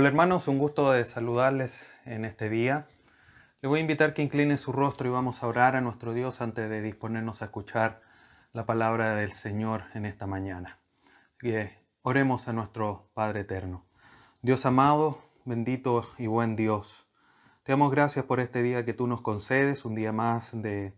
[0.00, 2.86] Hola hermanos, un gusto de saludarles en este día.
[3.60, 6.40] Les voy a invitar que incline su rostro y vamos a orar a nuestro Dios
[6.40, 8.00] antes de disponernos a escuchar
[8.54, 10.78] la palabra del Señor en esta mañana.
[11.38, 11.52] Así
[12.00, 13.84] oremos a nuestro Padre Eterno.
[14.40, 17.06] Dios amado, bendito y buen Dios,
[17.62, 20.94] te damos gracias por este día que tú nos concedes, un día más de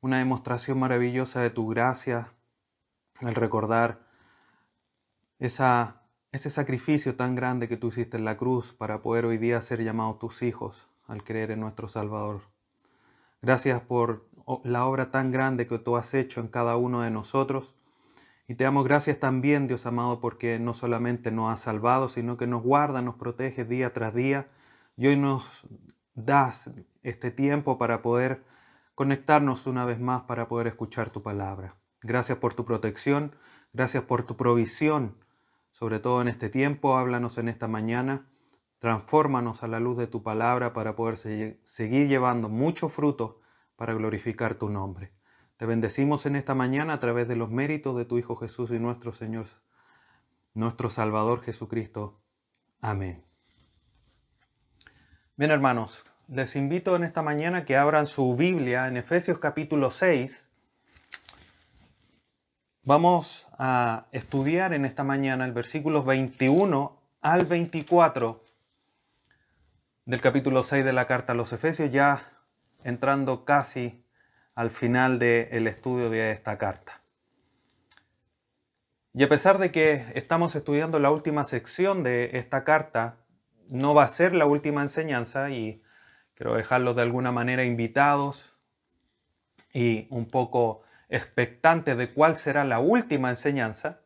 [0.00, 2.32] una demostración maravillosa de tu gracia,
[3.20, 4.00] el recordar
[5.38, 6.05] esa
[6.36, 9.82] ese sacrificio tan grande que tú hiciste en la cruz para poder hoy día ser
[9.82, 12.42] llamados tus hijos al creer en nuestro Salvador.
[13.40, 14.28] Gracias por
[14.62, 17.74] la obra tan grande que tú has hecho en cada uno de nosotros.
[18.48, 22.46] Y te damos gracias también, Dios amado, porque no solamente nos has salvado, sino que
[22.46, 24.46] nos guarda, nos protege día tras día.
[24.98, 25.66] Y hoy nos
[26.14, 26.70] das
[27.02, 28.44] este tiempo para poder
[28.94, 31.76] conectarnos una vez más para poder escuchar tu palabra.
[32.02, 33.34] Gracias por tu protección,
[33.72, 35.14] gracias por tu provisión
[35.76, 38.30] sobre todo en este tiempo, háblanos en esta mañana,
[38.78, 43.42] transfórmanos a la luz de tu palabra para poder seguir llevando mucho fruto
[43.76, 45.12] para glorificar tu nombre.
[45.58, 48.78] Te bendecimos en esta mañana a través de los méritos de tu Hijo Jesús y
[48.78, 49.48] nuestro Señor,
[50.54, 52.22] nuestro Salvador Jesucristo.
[52.80, 53.20] Amén.
[55.36, 60.45] Bien hermanos, les invito en esta mañana que abran su Biblia en Efesios capítulo 6
[62.88, 68.44] Vamos a estudiar en esta mañana el versículo 21 al 24
[70.04, 72.30] del capítulo 6 de la carta a los Efesios, ya
[72.84, 74.04] entrando casi
[74.54, 77.02] al final del estudio de esta carta.
[79.14, 83.16] Y a pesar de que estamos estudiando la última sección de esta carta,
[83.68, 85.82] no va a ser la última enseñanza y
[86.36, 88.56] quiero dejarlos de alguna manera invitados
[89.72, 94.00] y un poco expectante de cuál será la última enseñanza.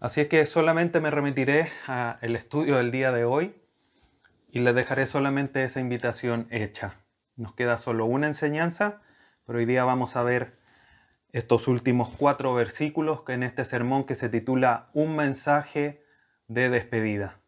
[0.00, 3.60] Así es que solamente me remitiré al estudio del día de hoy
[4.50, 6.94] y les dejaré solamente esa invitación hecha.
[7.36, 9.00] Nos queda solo una enseñanza,
[9.44, 10.56] pero hoy día vamos a ver
[11.32, 16.04] estos últimos cuatro versículos en este sermón que se titula Un mensaje
[16.46, 17.40] de despedida.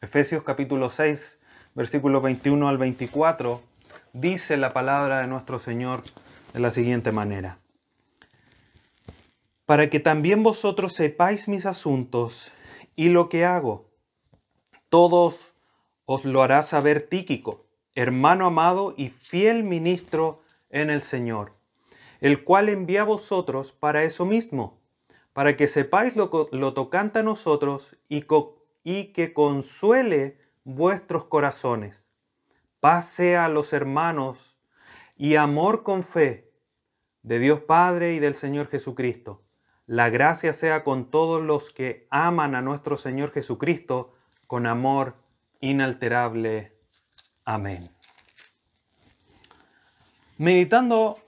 [0.00, 1.40] Efesios capítulo 6,
[1.74, 3.62] versículo 21 al 24,
[4.12, 6.02] dice la palabra de nuestro Señor
[6.52, 7.58] de la siguiente manera
[9.68, 12.50] para que también vosotros sepáis mis asuntos
[12.96, 13.90] y lo que hago.
[14.88, 15.52] Todos
[16.06, 20.40] os lo hará saber Tíquico, hermano amado y fiel ministro
[20.70, 21.52] en el Señor,
[22.22, 24.80] el cual envía a vosotros para eso mismo,
[25.34, 28.24] para que sepáis lo, lo tocante a nosotros y,
[28.84, 32.08] y que consuele vuestros corazones.
[32.80, 34.56] Paz sea a los hermanos
[35.14, 36.54] y amor con fe
[37.22, 39.42] de Dios Padre y del Señor Jesucristo
[39.88, 44.12] la gracia sea con todos los que aman a nuestro Señor Jesucristo
[44.46, 45.16] con amor
[45.60, 46.76] inalterable.
[47.46, 47.88] Amén.
[50.36, 51.18] Meditando,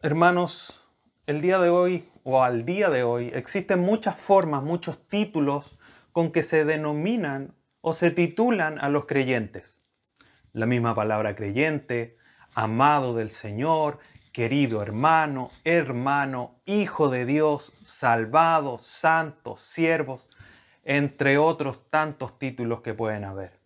[0.00, 0.86] hermanos,
[1.26, 5.78] el día de hoy o al día de hoy existen muchas formas, muchos títulos
[6.12, 9.92] con que se denominan o se titulan a los creyentes.
[10.54, 12.16] La misma palabra creyente,
[12.54, 13.98] amado del Señor,
[14.32, 20.26] querido hermano, hermano, hijo de Dios, salvado, santos, siervos,
[20.84, 23.58] entre otros tantos títulos que pueden haber.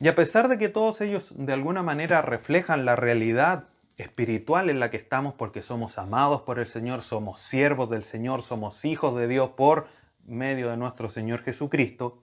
[0.00, 3.64] Y a pesar de que todos ellos de alguna manera reflejan la realidad
[3.96, 8.42] espiritual en la que estamos porque somos amados por el Señor, somos siervos del Señor,
[8.42, 9.86] somos hijos de Dios por
[10.24, 12.22] medio de nuestro Señor Jesucristo,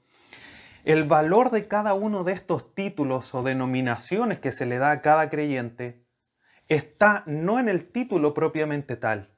[0.86, 5.02] el valor de cada uno de estos títulos o denominaciones que se le da a
[5.02, 6.05] cada creyente
[6.68, 9.30] está no en el título propiamente tal,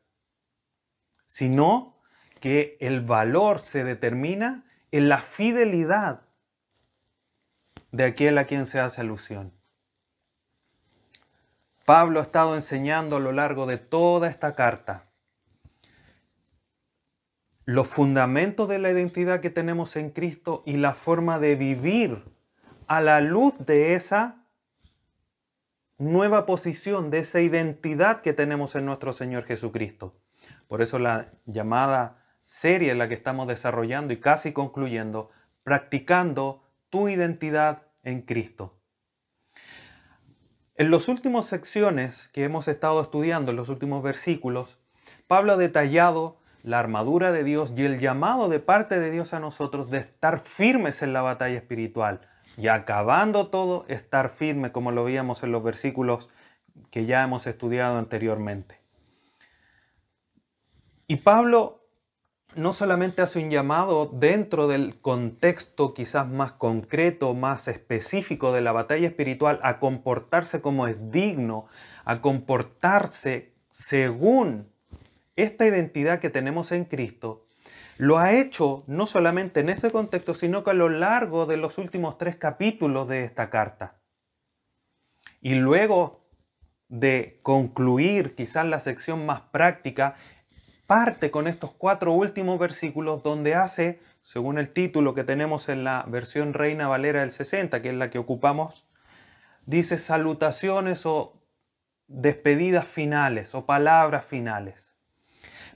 [1.26, 1.98] sino
[2.40, 6.22] que el valor se determina en la fidelidad
[7.92, 9.52] de aquel a quien se hace alusión.
[11.86, 15.08] Pablo ha estado enseñando a lo largo de toda esta carta
[17.68, 22.24] los fundamentos de la identidad que tenemos en Cristo y la forma de vivir
[22.88, 24.47] a la luz de esa
[25.98, 30.16] nueva posición, de esa identidad que tenemos en nuestro Señor Jesucristo.
[30.68, 35.32] Por eso la llamada serie en la que estamos desarrollando y casi concluyendo,
[35.64, 38.78] practicando tu identidad en Cristo.
[40.76, 44.78] En las últimas secciones que hemos estado estudiando, en los últimos versículos,
[45.26, 49.40] Pablo ha detallado la armadura de Dios y el llamado de parte de Dios a
[49.40, 52.22] nosotros de estar firmes en la batalla espiritual,
[52.58, 56.30] y acabando todo, estar firme, como lo veíamos en los versículos
[56.92, 58.80] que ya hemos estudiado anteriormente.
[61.08, 61.88] Y Pablo
[62.56, 68.72] no solamente hace un llamado dentro del contexto quizás más concreto, más específico de la
[68.72, 71.68] batalla espiritual, a comportarse como es digno,
[72.04, 74.70] a comportarse según
[75.36, 77.47] esta identidad que tenemos en Cristo,
[77.98, 81.78] lo ha hecho no solamente en este contexto, sino que a lo largo de los
[81.78, 83.96] últimos tres capítulos de esta carta.
[85.42, 86.28] Y luego
[86.90, 90.16] de concluir quizás la sección más práctica,
[90.86, 96.06] parte con estos cuatro últimos versículos donde hace, según el título que tenemos en la
[96.08, 98.88] versión Reina Valera del 60, que es la que ocupamos,
[99.66, 101.42] dice salutaciones o
[102.08, 104.97] despedidas finales o palabras finales.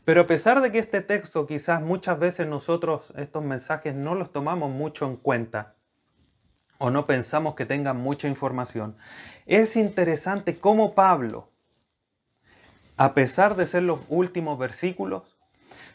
[0.05, 4.31] Pero a pesar de que este texto quizás muchas veces nosotros estos mensajes no los
[4.31, 5.75] tomamos mucho en cuenta
[6.79, 8.97] o no pensamos que tengan mucha información,
[9.45, 11.49] es interesante cómo Pablo,
[12.97, 15.37] a pesar de ser los últimos versículos,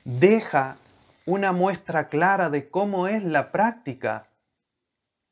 [0.04, 0.76] deja
[1.24, 4.28] una muestra clara de cómo es la práctica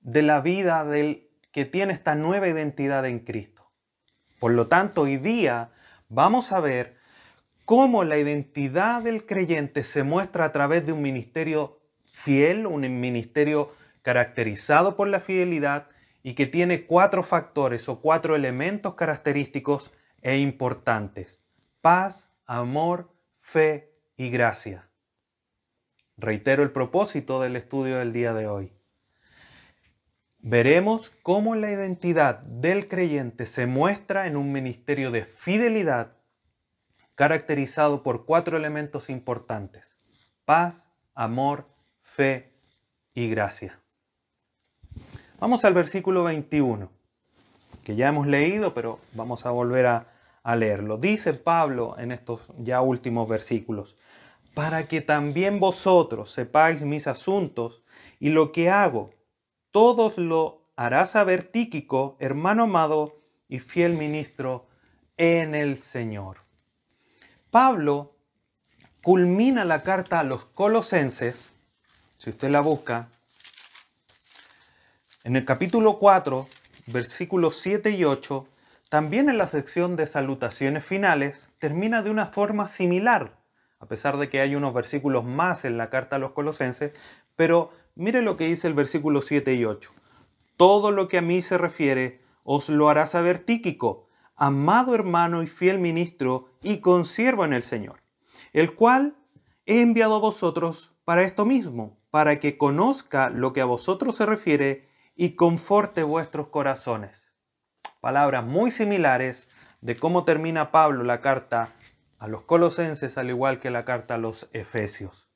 [0.00, 3.70] de la vida del que tiene esta nueva identidad en Cristo.
[4.40, 5.70] Por lo tanto, hoy día
[6.08, 6.93] vamos a ver
[7.64, 13.72] cómo la identidad del creyente se muestra a través de un ministerio fiel, un ministerio
[14.02, 15.88] caracterizado por la fidelidad
[16.22, 21.42] y que tiene cuatro factores o cuatro elementos característicos e importantes.
[21.80, 24.88] Paz, amor, fe y gracia.
[26.16, 28.72] Reitero el propósito del estudio del día de hoy.
[30.38, 36.16] Veremos cómo la identidad del creyente se muestra en un ministerio de fidelidad
[37.14, 39.96] caracterizado por cuatro elementos importantes.
[40.44, 41.66] Paz, amor,
[42.02, 42.52] fe
[43.14, 43.80] y gracia.
[45.38, 46.90] Vamos al versículo 21,
[47.84, 50.06] que ya hemos leído, pero vamos a volver a,
[50.56, 50.98] leerlo.
[50.98, 53.96] Dice Pablo en estos ya últimos versículos,
[54.52, 57.82] para que también vosotros sepáis mis asuntos
[58.20, 59.10] y lo que hago,
[59.70, 64.66] todos lo hará saber Tíquico, hermano amado y fiel ministro
[65.16, 66.43] en el Señor.
[67.54, 68.16] Pablo
[69.00, 71.54] culmina la carta a los colosenses,
[72.16, 73.10] si usted la busca,
[75.22, 76.48] en el capítulo 4,
[76.88, 78.48] versículos 7 y 8,
[78.88, 83.38] también en la sección de salutaciones finales, termina de una forma similar,
[83.78, 86.90] a pesar de que hay unos versículos más en la carta a los colosenses,
[87.36, 89.92] pero mire lo que dice el versículo 7 y 8.
[90.56, 95.46] Todo lo que a mí se refiere os lo hará saber Tíquico, amado hermano y
[95.46, 98.02] fiel ministro y consiervo en el Señor,
[98.52, 99.16] el cual
[99.66, 104.26] he enviado a vosotros para esto mismo, para que conozca lo que a vosotros se
[104.26, 104.82] refiere
[105.14, 107.28] y conforte vuestros corazones.
[108.00, 109.48] Palabras muy similares
[109.80, 111.72] de cómo termina Pablo la carta
[112.18, 115.28] a los colosenses al igual que la carta a los efesios.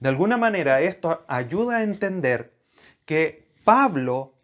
[0.00, 2.52] De alguna manera esto ayuda a entender
[3.04, 4.34] que Pablo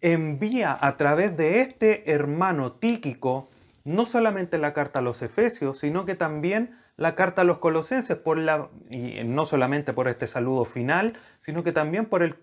[0.00, 3.48] envía a través de este hermano Tíquico
[3.86, 8.16] no solamente la carta a los Efesios, sino que también la carta a los Colosenses,
[8.16, 12.34] por la, y no solamente por este saludo final, sino que también por el,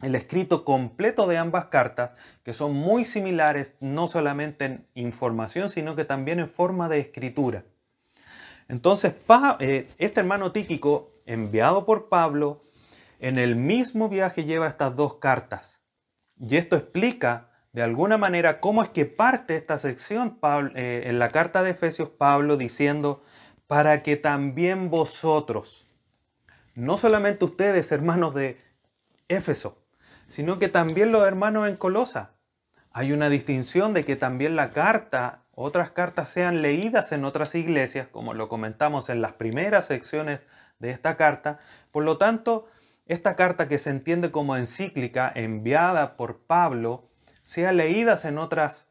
[0.00, 2.12] el escrito completo de ambas cartas,
[2.44, 7.64] que son muy similares no solamente en información, sino que también en forma de escritura.
[8.68, 9.16] Entonces,
[9.58, 12.62] eh, este hermano Tíquico, enviado por Pablo,
[13.18, 15.80] en el mismo viaje lleva estas dos cartas.
[16.38, 20.38] Y esto explica de alguna manera cómo es que parte esta sección
[20.74, 23.22] eh, en la carta de Efesios Pablo diciendo,
[23.66, 25.86] para que también vosotros,
[26.74, 28.60] no solamente ustedes hermanos de
[29.28, 29.78] Éfeso,
[30.26, 32.32] sino que también los hermanos en Colosa.
[32.92, 38.08] Hay una distinción de que también la carta, otras cartas sean leídas en otras iglesias,
[38.08, 40.40] como lo comentamos en las primeras secciones
[40.80, 41.60] de esta carta.
[41.92, 42.66] Por lo tanto,
[43.06, 47.09] esta carta que se entiende como encíclica enviada por Pablo
[47.42, 48.88] sea leída en otras,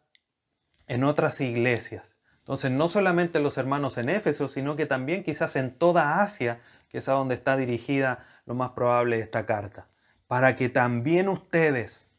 [0.88, 2.16] en otras iglesias.
[2.40, 6.98] Entonces, no solamente los hermanos en Éfeso, sino que también quizás en toda Asia, que
[6.98, 9.88] es a donde está dirigida lo más probable esta carta,
[10.28, 12.10] para que también ustedes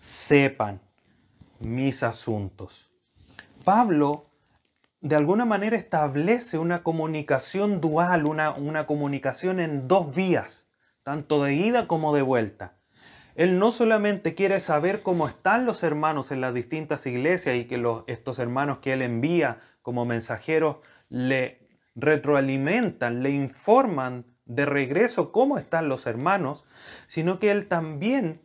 [0.00, 0.80] sepan
[1.58, 2.90] mis asuntos.
[3.64, 4.26] Pablo
[5.00, 10.64] de alguna manera establece una comunicación dual, una, una comunicación en dos vías
[11.04, 12.72] tanto de ida como de vuelta.
[13.34, 17.82] Él no solamente quiere saber cómo están los hermanos en las distintas iglesias y que
[18.06, 20.76] estos hermanos que él envía como mensajeros
[21.08, 26.64] le retroalimentan, le informan de regreso cómo están los hermanos,
[27.06, 28.40] sino que él también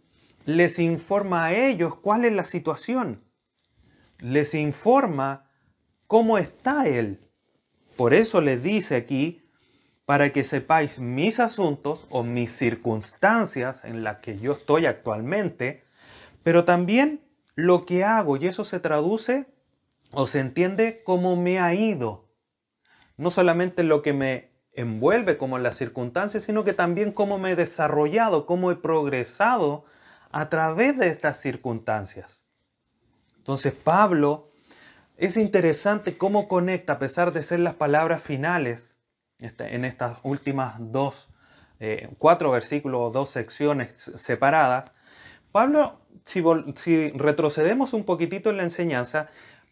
[0.46, 3.24] les informa a ellos cuál es la situación.
[4.17, 5.50] Les informa
[6.08, 7.29] cómo está él.
[7.96, 9.49] Por eso le dice aquí
[10.10, 15.84] para que sepáis mis asuntos o mis circunstancias en las que yo estoy actualmente,
[16.42, 17.22] pero también
[17.54, 19.46] lo que hago, y eso se traduce
[20.12, 22.28] o se entiende como me ha ido.
[23.18, 27.56] No solamente lo que me envuelve como las circunstancias, sino que también cómo me he
[27.56, 29.86] desarrollado, cómo he progresado
[30.32, 32.48] a través de estas circunstancias.
[33.38, 34.50] Entonces Pablo
[35.18, 38.96] es interesante cómo conecta, a pesar de ser las palabras finales,
[39.39, 41.29] en estas últimas dos,
[41.79, 44.91] eh, cuatro versículos dos secciones separadas,
[45.51, 46.43] Pablo, si,
[46.75, 49.29] si retrocedemos un poquitito en la enseñanza,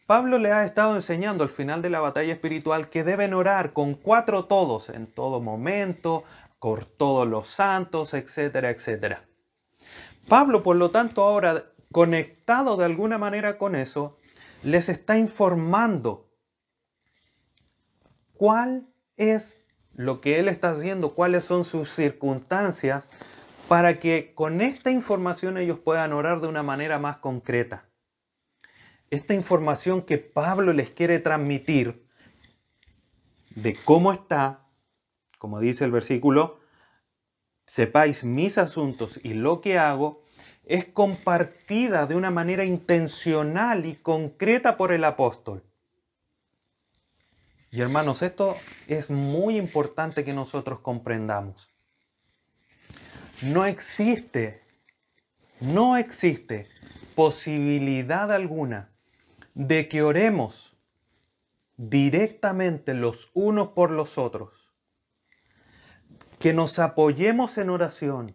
[0.07, 3.93] Pablo le ha estado enseñando al final de la batalla espiritual que deben orar con
[3.93, 6.23] cuatro todos en todo momento,
[6.59, 9.23] por todos los santos, etcétera, etcétera.
[10.27, 14.17] Pablo, por lo tanto, ahora conectado de alguna manera con eso,
[14.63, 16.29] les está informando
[18.33, 19.59] cuál es
[19.93, 23.09] lo que él está haciendo, cuáles son sus circunstancias,
[23.67, 27.87] para que con esta información ellos puedan orar de una manera más concreta
[29.09, 32.05] esta información que Pablo les quiere transmitir
[33.55, 34.67] de cómo está,
[35.37, 36.59] como dice el versículo,
[37.65, 40.23] sepáis mis asuntos y lo que hago,
[40.65, 45.63] es compartida de una manera intencional y concreta por el apóstol.
[47.71, 48.55] Y hermanos, esto
[48.87, 51.69] es muy importante que nosotros comprendamos.
[53.41, 54.61] No existe,
[55.59, 56.67] no existe
[57.15, 58.89] posibilidad alguna
[59.53, 60.77] de que oremos
[61.77, 64.71] directamente los unos por los otros,
[66.39, 68.27] que nos apoyemos en oración,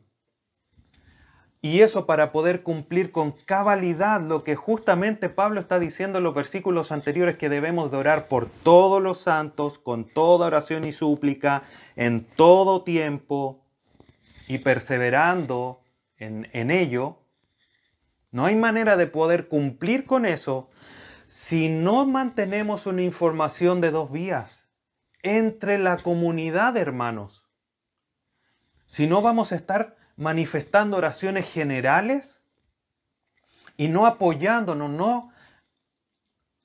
[1.65, 6.35] y eso para poder cumplir con cabalidad lo que justamente Pablo está diciendo en los
[6.35, 11.63] versículos anteriores que debemos de orar por todos los santos, con toda oración y súplica,
[11.95, 13.65] en todo tiempo
[14.49, 15.85] y perseverando
[16.17, 17.21] en, en ello.
[18.33, 20.69] No hay manera de poder cumplir con eso
[21.29, 24.69] si no mantenemos una información de dos vías
[25.23, 27.47] entre la comunidad, hermanos,
[28.85, 32.43] si no vamos a estar manifestando oraciones generales
[33.77, 35.33] y no apoyándonos, no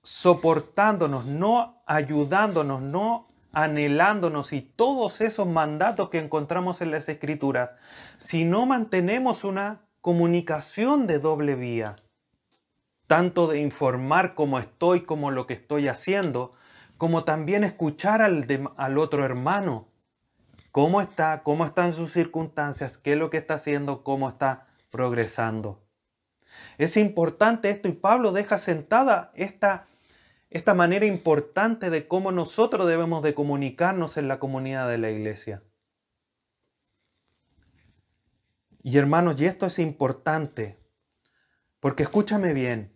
[0.04, 7.72] soportándonos, no ayudándonos, no anhelándonos y todos esos mandatos que encontramos en las escrituras,
[8.20, 11.96] si no mantenemos una comunicación de doble vía,
[13.08, 16.54] tanto de informar cómo estoy, como lo que estoy haciendo,
[16.98, 18.46] como también escuchar al,
[18.78, 19.87] al otro hermano,
[20.78, 25.84] cómo está, cómo están sus circunstancias, qué es lo que está haciendo, cómo está progresando.
[26.78, 29.88] Es importante esto y Pablo deja sentada esta,
[30.52, 35.64] esta manera importante de cómo nosotros debemos de comunicarnos en la comunidad de la iglesia.
[38.84, 40.78] Y hermanos, y esto es importante,
[41.80, 42.96] porque escúchame bien,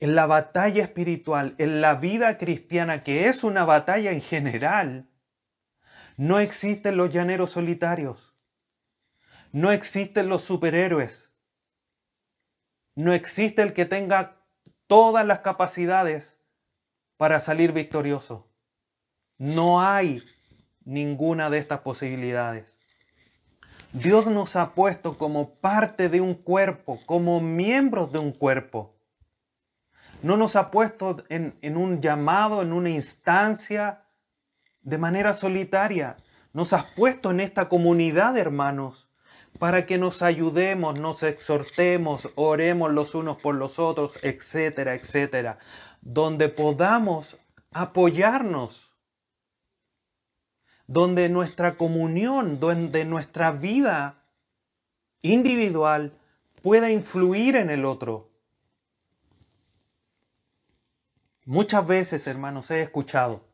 [0.00, 5.10] en la batalla espiritual, en la vida cristiana, que es una batalla en general,
[6.16, 8.34] no existen los llaneros solitarios,
[9.52, 11.30] no existen los superhéroes,
[12.94, 14.36] no existe el que tenga
[14.86, 16.38] todas las capacidades
[17.16, 18.48] para salir victorioso.
[19.38, 20.22] No hay
[20.84, 22.78] ninguna de estas posibilidades.
[23.92, 28.94] Dios nos ha puesto como parte de un cuerpo, como miembros de un cuerpo
[30.24, 34.03] no nos ha puesto en, un llamado, en una instancia
[34.84, 36.16] de manera solitaria.
[36.52, 39.08] Nos has puesto en esta comunidad, hermanos,
[39.58, 45.58] para que nos ayudemos, nos exhortemos, oremos los unos por los otros, etcétera, etcétera,
[46.00, 47.38] donde podamos
[47.72, 48.92] apoyarnos,
[50.86, 54.22] donde nuestra comunión, donde nuestra vida
[55.22, 56.12] individual
[56.62, 58.30] pueda influir en el otro.
[61.46, 63.44] Muchas veces, hermanos, he escuchado,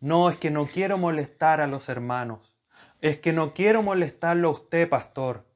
[0.00, 2.56] no es que no quiero molestar a los hermanos,
[3.00, 5.46] es que no quiero molestarlo a usted, pastor.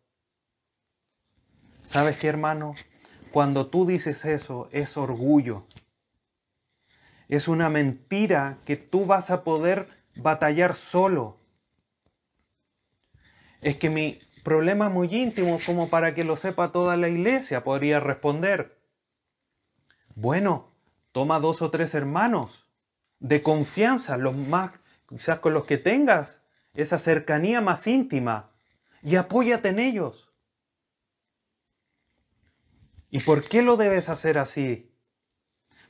[1.83, 2.75] ¿Sabes qué, hermano?
[3.33, 5.67] Cuando tú dices eso, es orgullo.
[7.29, 11.37] Es una mentira que tú vas a poder batallar solo.
[13.61, 17.65] Es que mi problema es muy íntimo como para que lo sepa toda la iglesia,
[17.65, 18.79] podría responder.
[20.15, 20.69] Bueno,
[21.19, 22.68] Toma dos o tres hermanos
[23.21, 24.73] de confianza, los más,
[25.09, 26.43] quizás con los que tengas
[26.75, 28.51] esa cercanía más íntima,
[29.03, 30.33] y apóyate en ellos.
[33.11, 34.93] ¿Y por qué lo debes hacer así?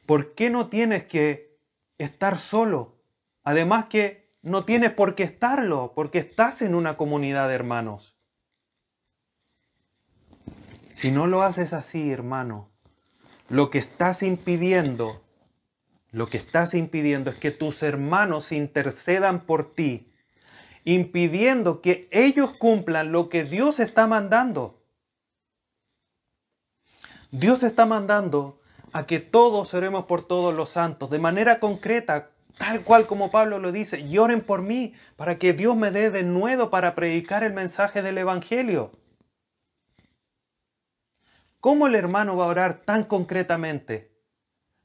[0.07, 1.59] ¿Por qué no tienes que
[1.99, 3.03] estar solo?
[3.43, 8.17] Además que no tienes por qué estarlo, porque estás en una comunidad de hermanos.
[10.91, 12.71] Si no lo haces así, hermano,
[13.49, 15.23] lo que estás impidiendo,
[16.19, 20.13] lo que estás impidiendo es que tus hermanos intercedan por ti,
[20.85, 24.83] impidiendo que ellos cumplan lo que Dios está mandando.
[27.31, 28.61] Dios está mandando
[28.93, 33.61] a que todos oremos por todos los santos, de manera concreta, tal cual como Pablo
[33.61, 37.45] lo dice, y oren por mí para que Dios me dé de nuevo para predicar
[37.45, 38.91] el mensaje del Evangelio.
[41.61, 44.08] ¿Cómo el hermano va a orar tan concretamente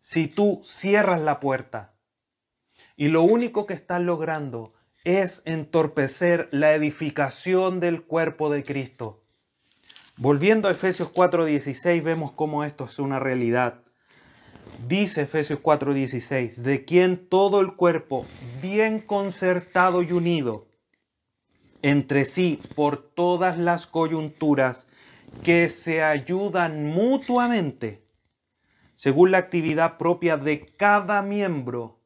[0.03, 1.93] si tú cierras la puerta?
[2.97, 4.73] Y lo único que estás logrando
[5.05, 9.23] es entorpecer la edificación del cuerpo de Cristo.
[10.17, 13.81] Volviendo a Efesios 4:16 vemos cómo esto es una realidad.
[14.89, 18.25] Dice Efesios 4:16, de quien todo el cuerpo,
[18.61, 20.67] bien concertado y unido
[21.81, 24.87] entre sí por todas las coyunturas,
[25.43, 28.02] que se ayudan mutuamente
[28.93, 31.99] según la actividad propia de cada miembro,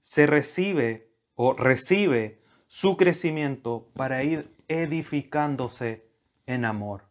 [0.00, 6.08] se recibe o recibe su crecimiento para ir edificándose
[6.46, 7.08] en amor.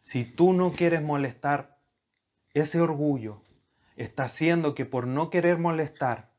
[0.00, 1.80] Si tú no quieres molestar
[2.54, 3.42] ese orgullo
[3.96, 6.32] está haciendo que por no querer molestar,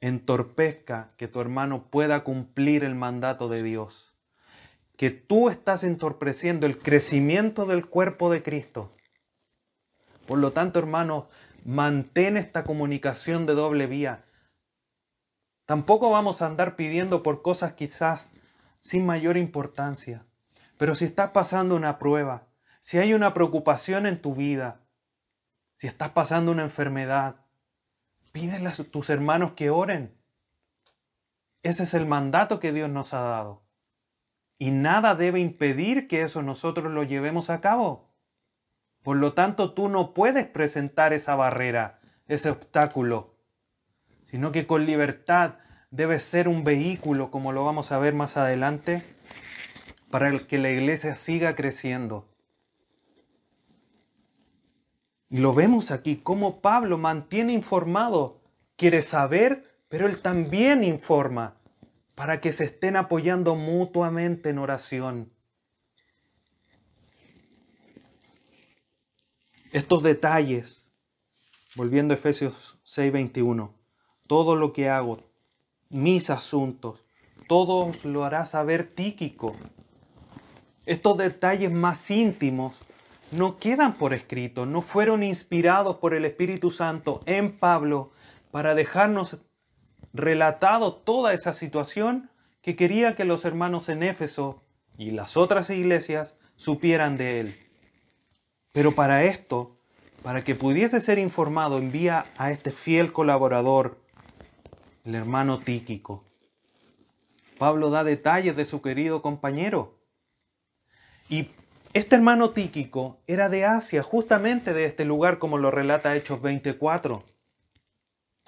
[0.00, 4.11] entorpezca que tu hermano pueda cumplir el mandato de Dios.
[5.02, 8.92] Que tú estás entorpeciendo el crecimiento del cuerpo de Cristo.
[10.28, 11.28] Por lo tanto, hermano,
[11.64, 14.24] mantén esta comunicación de doble vía.
[15.66, 18.30] Tampoco vamos a andar pidiendo por cosas quizás
[18.78, 20.24] sin mayor importancia.
[20.78, 22.46] Pero si estás pasando una prueba,
[22.78, 24.82] si hay una preocupación en tu vida,
[25.74, 27.44] si estás pasando una enfermedad,
[28.30, 30.16] pídele a tus hermanos que oren.
[31.64, 33.62] Ese es el mandato que Dios nos ha dado.
[34.62, 38.14] Y nada debe impedir que eso nosotros lo llevemos a cabo.
[39.02, 41.98] Por lo tanto, tú no puedes presentar esa barrera,
[42.28, 43.34] ese obstáculo,
[44.22, 45.54] sino que con libertad
[45.90, 49.02] debes ser un vehículo, como lo vamos a ver más adelante,
[50.12, 52.28] para que la iglesia siga creciendo.
[55.28, 58.40] Y lo vemos aquí, cómo Pablo mantiene informado,
[58.76, 61.56] quiere saber, pero él también informa
[62.14, 65.32] para que se estén apoyando mutuamente en oración.
[69.72, 70.92] Estos detalles,
[71.76, 73.72] volviendo a Efesios 6:21,
[74.26, 75.30] todo lo que hago,
[75.88, 77.04] mis asuntos,
[77.48, 79.56] todos lo hará saber Tíquico.
[80.84, 82.76] Estos detalles más íntimos
[83.30, 88.10] no quedan por escrito, no fueron inspirados por el Espíritu Santo en Pablo
[88.50, 89.40] para dejarnos
[90.12, 94.62] relatado toda esa situación que quería que los hermanos en Éfeso
[94.96, 97.56] y las otras iglesias supieran de él.
[98.72, 99.76] Pero para esto,
[100.22, 103.98] para que pudiese ser informado, envía a este fiel colaborador,
[105.04, 106.24] el hermano Tíquico.
[107.58, 109.98] Pablo da detalles de su querido compañero.
[111.28, 111.48] Y
[111.92, 117.24] este hermano Tíquico era de Asia, justamente de este lugar, como lo relata Hechos 24.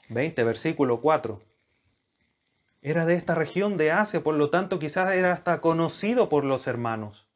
[0.09, 1.54] 20, versículo 4.
[2.87, 6.67] Era de esta región de Asia, por lo tanto quizás era hasta conocido por los
[6.67, 7.31] hermanos,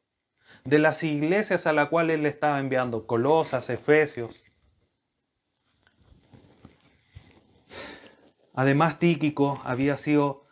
[0.63, 4.43] de las iglesias a la cual él le estaba enviando, Colosas, Efesios.
[8.53, 10.45] Además, Tíquico había sido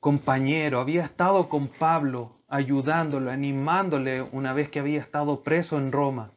[0.00, 6.32] compañero, había estado con Pablo ayudándolo, animándole una vez que había estado preso en Roma.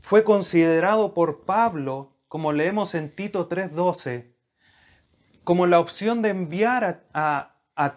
[0.00, 4.31] Fue considerado por Pablo, como leemos en Tito 3:12,
[5.44, 7.48] como la opción de enviar a,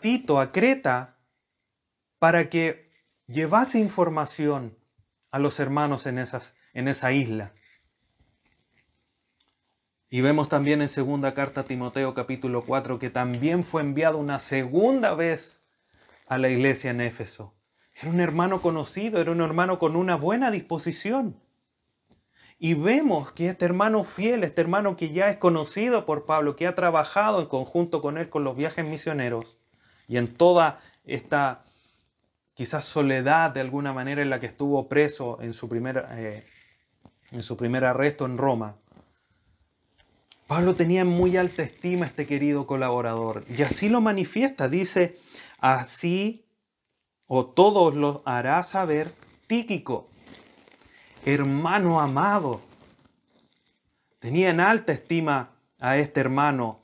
[0.01, 1.17] Tito a Creta
[2.19, 2.91] para que
[3.27, 4.77] llevase información
[5.31, 7.53] a los hermanos en esa isla.
[10.09, 14.39] Y vemos también en segunda carta a Timoteo capítulo 4 que también fue enviado una
[14.39, 15.61] segunda vez
[16.27, 17.53] a la iglesia en Éfeso.
[17.93, 21.41] Era un hermano conocido, era un hermano con una buena disposición.
[22.57, 26.67] Y vemos que este hermano fiel, este hermano que ya es conocido por Pablo, que
[26.67, 29.57] ha trabajado en conjunto con él con los viajes misioneros
[30.07, 31.65] y en toda esta
[32.53, 36.45] quizás soledad de alguna manera en la que estuvo preso en su primer, eh,
[37.31, 38.77] en su primer arresto en Roma.
[40.47, 44.69] Pablo tenía en muy alta estima a este querido colaborador y así lo manifiesta.
[44.69, 45.17] Dice,
[45.65, 46.45] Así
[47.25, 49.11] o todos lo hará saber
[49.47, 50.09] Tíquico,
[51.25, 52.61] hermano amado.
[54.19, 56.79] tenía en alta estima a este hermano,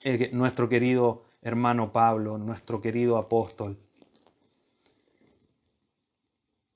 [0.00, 3.78] eh, nuestro querido hermano Pablo, nuestro querido apóstol.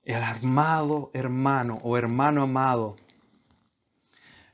[0.03, 2.97] El armado hermano o hermano amado.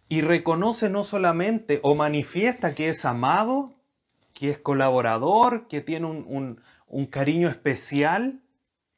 [0.09, 3.71] Y reconoce no solamente o manifiesta que es amado,
[4.35, 8.42] que es colaborador, que tiene un, un cariño especial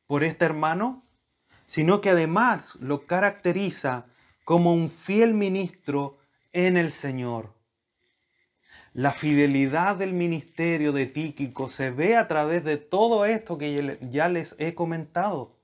[0.07, 1.04] por este hermano,
[1.75, 4.07] sino que además lo caracteriza
[4.45, 6.17] como un fiel ministro
[6.53, 7.53] en el Señor.
[8.93, 14.29] La fidelidad del ministerio de Tíquico se ve a través de todo esto que ya
[14.29, 15.57] les he comentado.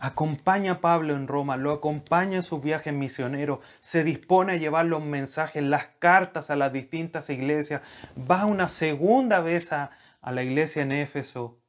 [0.00, 4.86] Acompaña a Pablo en Roma, lo acompaña en sus viajes misioneros, se dispone a llevar
[4.86, 7.82] los mensajes, las cartas a las distintas iglesias,
[8.28, 11.60] va una segunda vez a, a la iglesia en Éfeso,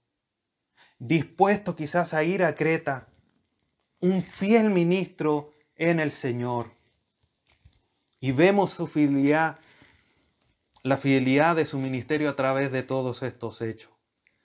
[0.98, 3.09] dispuesto quizás a ir a Creta,
[4.02, 6.68] un fiel ministro en el Señor.
[8.22, 9.60] Y vemos su fidelidad,
[10.84, 13.92] la fidelidad de su ministerio a través de todos estos hechos.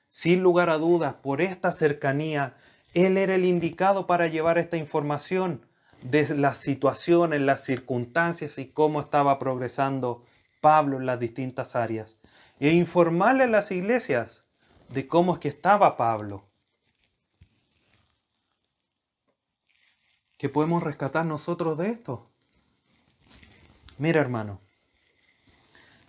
[0.08, 2.56] Sin lugar a dudas, por esta cercanía,
[2.94, 5.66] Él era el indicado para llevar esta información
[6.02, 10.22] de las situaciones, las circunstancias y cómo estaba progresando
[10.60, 12.18] Pablo en las distintas áreas.
[12.60, 14.44] E informarle a las iglesias
[14.88, 16.44] de cómo es que estaba Pablo.
[20.44, 22.30] ¿Qué podemos rescatar nosotros de esto?
[23.96, 24.60] Mira, hermano,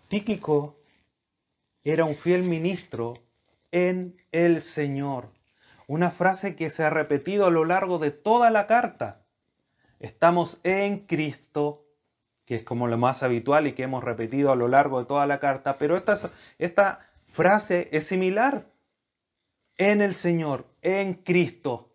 [0.10, 0.78] Tíquico
[1.86, 3.14] era un fiel ministro
[3.72, 5.30] en el Señor.
[5.88, 9.26] Una frase que se ha repetido a lo largo de toda la carta.
[10.02, 11.86] Estamos en Cristo,
[12.44, 15.26] que es como lo más habitual y que hemos repetido a lo largo de toda
[15.28, 16.18] la carta, pero esta,
[16.60, 18.70] esta frase es similar.
[19.78, 21.95] En el Señor, en Cristo.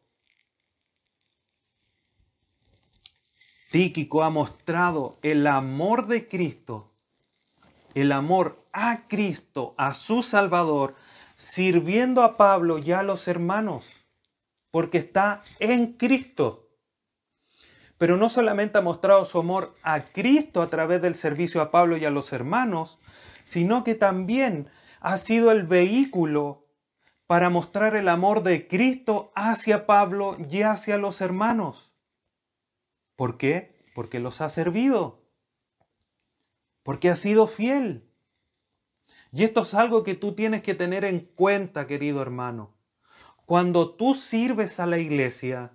[3.71, 6.91] Tíquico ha mostrado el amor de Cristo,
[7.95, 10.97] el amor a Cristo, a su Salvador,
[11.37, 13.87] sirviendo a Pablo y a los hermanos,
[14.73, 16.69] porque está en Cristo.
[17.97, 21.97] Pero no solamente ha mostrado su amor a Cristo a través del servicio a Pablo
[21.97, 22.99] y a los hermanos,
[23.45, 24.69] sino que también
[25.01, 26.67] ha sido el vehículo
[27.29, 31.90] para mostrar el amor de Cristo hacia Pablo y hacia los hermanos.
[33.21, 33.75] ¿Por qué?
[33.95, 35.21] Porque los ha servido.
[36.83, 38.09] Porque ha sido fiel.
[39.31, 42.73] Y esto es algo que tú tienes que tener en cuenta, querido hermano.
[43.45, 45.73] Cuando tú sirves a la iglesia,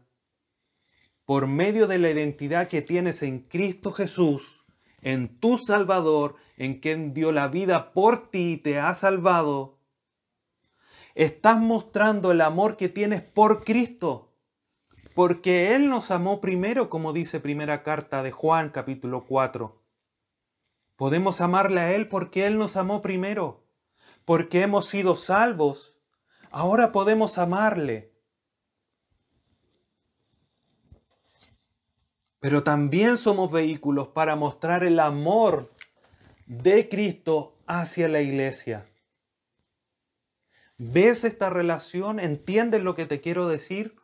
[1.24, 4.66] por medio de la identidad que tienes en Cristo Jesús,
[5.04, 9.78] en tu Salvador, en quien dio la vida por ti y te ha salvado,
[11.14, 14.35] estás mostrando el amor que tienes por Cristo
[15.16, 19.82] porque Él nos amó primero, como dice primera carta de Juan capítulo 4.
[20.98, 23.64] Podemos amarle a Él porque Él nos amó primero,
[24.26, 25.98] porque hemos sido salvos.
[26.52, 28.14] Ahora podemos amarle.
[32.42, 35.72] Pero también somos vehículos para mostrar el amor
[36.46, 38.86] de Cristo hacia la iglesia.
[40.78, 42.20] ¿Ves esta relación?
[42.20, 43.96] ¿Entiendes lo que te quiero decir?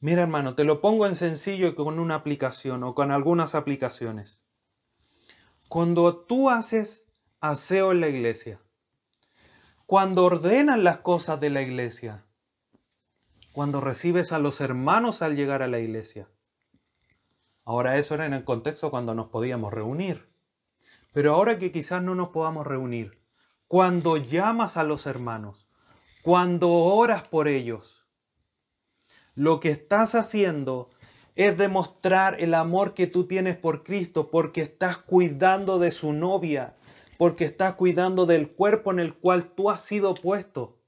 [0.00, 4.44] Mira hermano, te lo pongo en sencillo con una aplicación o con algunas aplicaciones.
[5.68, 7.06] Cuando tú haces
[7.40, 8.60] aseo en la iglesia,
[9.86, 12.24] cuando ordenas las cosas de la iglesia,
[13.52, 16.28] cuando recibes a los hermanos al llegar a la iglesia.
[17.64, 20.28] Ahora eso era en el contexto cuando nos podíamos reunir.
[21.12, 23.20] Pero ahora que quizás no nos podamos reunir,
[23.66, 25.68] cuando llamas a los hermanos,
[26.22, 27.97] cuando oras por ellos,
[29.38, 30.90] lo que estás haciendo
[31.36, 36.74] es demostrar el amor que tú tienes por Cristo porque estás cuidando de su novia,
[37.18, 40.80] porque estás cuidando del cuerpo en el cual tú has sido puesto.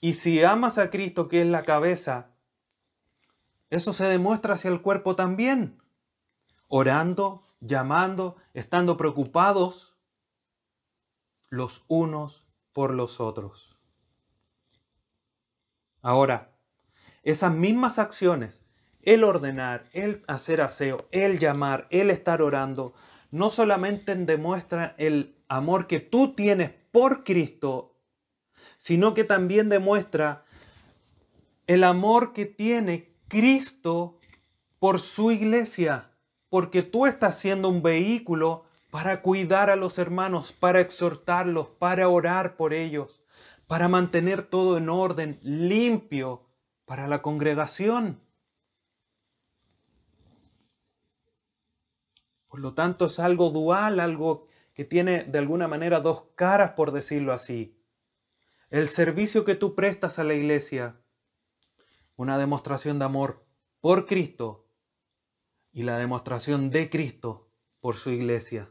[0.00, 2.30] Y si amas a Cristo, que es la cabeza,
[3.68, 5.82] eso se demuestra hacia el cuerpo también.
[6.68, 9.98] Orando, llamando, estando preocupados
[11.50, 13.78] los unos por los otros.
[16.00, 16.55] Ahora,
[17.26, 18.62] esas mismas acciones,
[19.02, 22.94] el ordenar, el hacer aseo, el llamar, el estar orando,
[23.32, 27.96] no solamente demuestran el amor que tú tienes por Cristo,
[28.76, 30.44] sino que también demuestra
[31.66, 34.20] el amor que tiene Cristo
[34.78, 36.12] por su iglesia,
[36.48, 42.54] porque tú estás siendo un vehículo para cuidar a los hermanos, para exhortarlos, para orar
[42.54, 43.20] por ellos,
[43.66, 46.45] para mantener todo en orden, limpio,
[46.86, 48.22] para la congregación.
[52.46, 56.92] Por lo tanto, es algo dual, algo que tiene de alguna manera dos caras, por
[56.92, 57.76] decirlo así.
[58.70, 61.00] El servicio que tú prestas a la iglesia,
[62.14, 63.44] una demostración de amor
[63.80, 64.66] por Cristo
[65.72, 68.70] y la demostración de Cristo por su iglesia.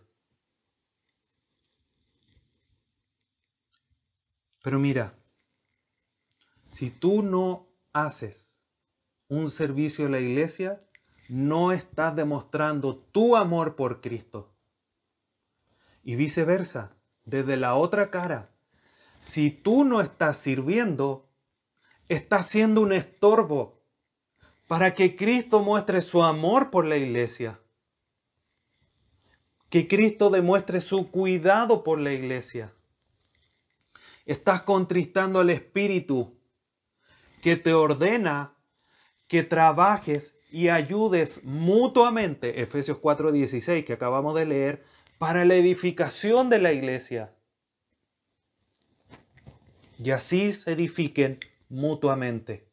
[4.63, 5.13] Pero mira,
[6.69, 7.64] si tú no
[7.95, 8.61] haces
[9.29, 10.85] un servicio a la iglesia,
[11.29, 14.53] no estás demostrando tu amor por Cristo.
[16.03, 18.51] Y viceversa, desde la otra cara,
[19.21, 21.31] si tú no estás sirviendo,
[22.09, 23.81] estás siendo un estorbo
[24.67, 27.61] para que Cristo muestre su amor por la iglesia.
[29.69, 32.73] Que Cristo demuestre su cuidado por la iglesia.
[34.25, 36.35] Estás contristando al Espíritu
[37.45, 38.55] que te ordena
[39.27, 44.83] que trabajes y ayudes mutuamente, Efesios 4:16 que acabamos de leer,
[45.19, 47.35] para la edificación de la iglesia.
[49.99, 51.37] Y así se edifiquen
[51.69, 52.67] mutuamente.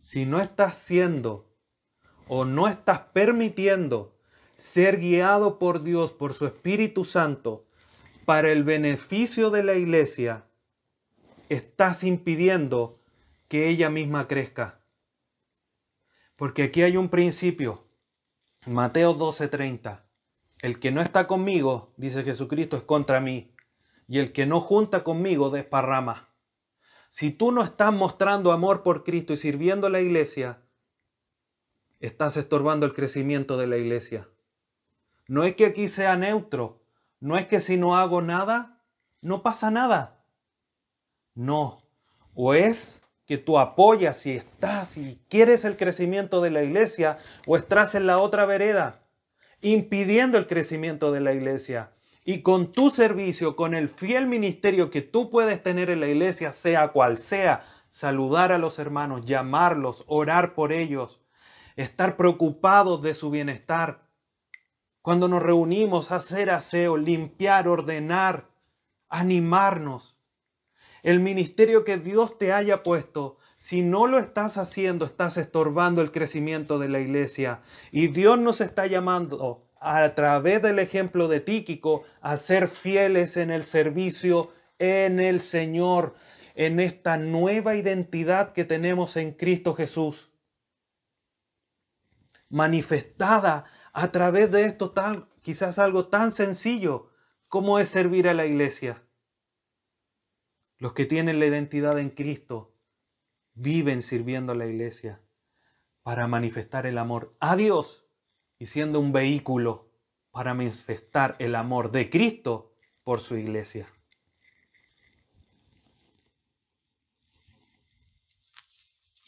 [0.00, 1.52] Si no estás siendo
[2.28, 4.16] o no estás permitiendo
[4.54, 7.66] ser guiado por Dios, por su Espíritu Santo,
[8.24, 10.46] para el beneficio de la iglesia,
[11.50, 13.00] estás impidiendo
[13.48, 14.80] que ella misma crezca.
[16.36, 17.88] Porque aquí hay un principio.
[18.66, 20.04] Mateo 12:30.
[20.62, 23.52] El que no está conmigo, dice Jesucristo, es contra mí.
[24.06, 26.32] Y el que no junta conmigo desparrama.
[27.08, 30.62] Si tú no estás mostrando amor por Cristo y sirviendo a la iglesia,
[31.98, 34.28] estás estorbando el crecimiento de la iglesia.
[35.26, 36.84] No es que aquí sea neutro,
[37.18, 38.84] no es que si no hago nada,
[39.20, 40.19] no pasa nada.
[41.34, 41.82] No,
[42.34, 47.56] o es que tú apoyas y estás y quieres el crecimiento de la iglesia, o
[47.56, 49.04] estás en la otra vereda,
[49.60, 51.92] impidiendo el crecimiento de la iglesia.
[52.24, 56.52] Y con tu servicio, con el fiel ministerio que tú puedes tener en la iglesia,
[56.52, 61.20] sea cual sea, saludar a los hermanos, llamarlos, orar por ellos,
[61.76, 64.08] estar preocupados de su bienestar.
[65.02, 68.50] Cuando nos reunimos, hacer aseo, limpiar, ordenar,
[69.08, 70.16] animarnos.
[71.02, 76.12] El ministerio que Dios te haya puesto, si no lo estás haciendo, estás estorbando el
[76.12, 77.60] crecimiento de la iglesia.
[77.90, 83.50] Y Dios nos está llamando a través del ejemplo de Tíquico a ser fieles en
[83.50, 86.14] el servicio en el Señor,
[86.54, 90.32] en esta nueva identidad que tenemos en Cristo Jesús.
[92.48, 97.10] Manifestada a través de esto tal, quizás algo tan sencillo
[97.46, 99.04] como es servir a la iglesia.
[100.80, 102.74] Los que tienen la identidad en Cristo
[103.52, 105.20] viven sirviendo a la iglesia
[106.02, 108.06] para manifestar el amor a Dios
[108.58, 109.90] y siendo un vehículo
[110.30, 112.72] para manifestar el amor de Cristo
[113.04, 113.92] por su iglesia.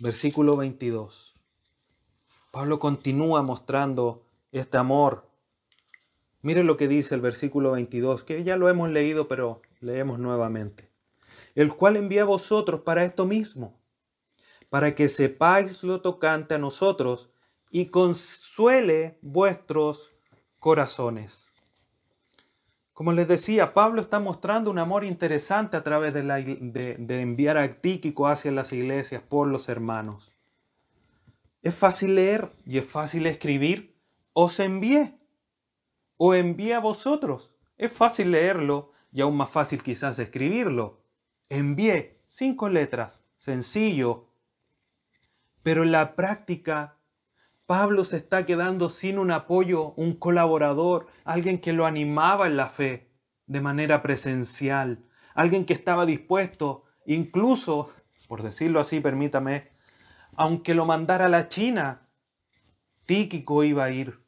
[0.01, 1.39] Versículo 22.
[2.51, 5.31] Pablo continúa mostrando este amor.
[6.41, 10.92] Mire lo que dice el versículo 22, que ya lo hemos leído, pero leemos nuevamente
[11.55, 13.79] el cual envía a vosotros para esto mismo,
[14.71, 17.31] para que sepáis lo tocante a nosotros
[17.71, 20.13] y consuele vuestros
[20.59, 21.49] corazones.
[22.93, 27.57] Como les decía, Pablo está mostrando un amor interesante a través de, la, de, enviar
[27.57, 30.31] a Tíquico hacia las iglesias por los hermanos.
[31.63, 33.97] Es fácil leer y es fácil escribir.
[34.35, 35.19] Os envié
[36.17, 37.55] o envía a vosotros.
[37.79, 41.02] Es fácil leerlo y aún más fácil quizás escribirlo
[41.53, 44.29] envié cinco letras, sencillo.
[45.63, 46.97] Pero en la práctica,
[47.67, 52.69] Pablo se está quedando sin un apoyo, un colaborador, alguien que lo animaba en la
[52.69, 53.11] fe
[53.47, 57.91] de manera presencial, alguien que estaba dispuesto, incluso,
[58.29, 59.69] por decirlo así, permítame,
[60.35, 62.09] aunque lo mandara a la China,
[63.05, 64.25] Tíquico iba a ir.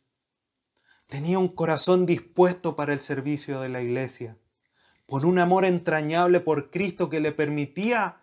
[1.06, 4.36] Tenía un corazón dispuesto para el servicio de la iglesia
[5.06, 8.22] por un amor entrañable por Cristo que le permitía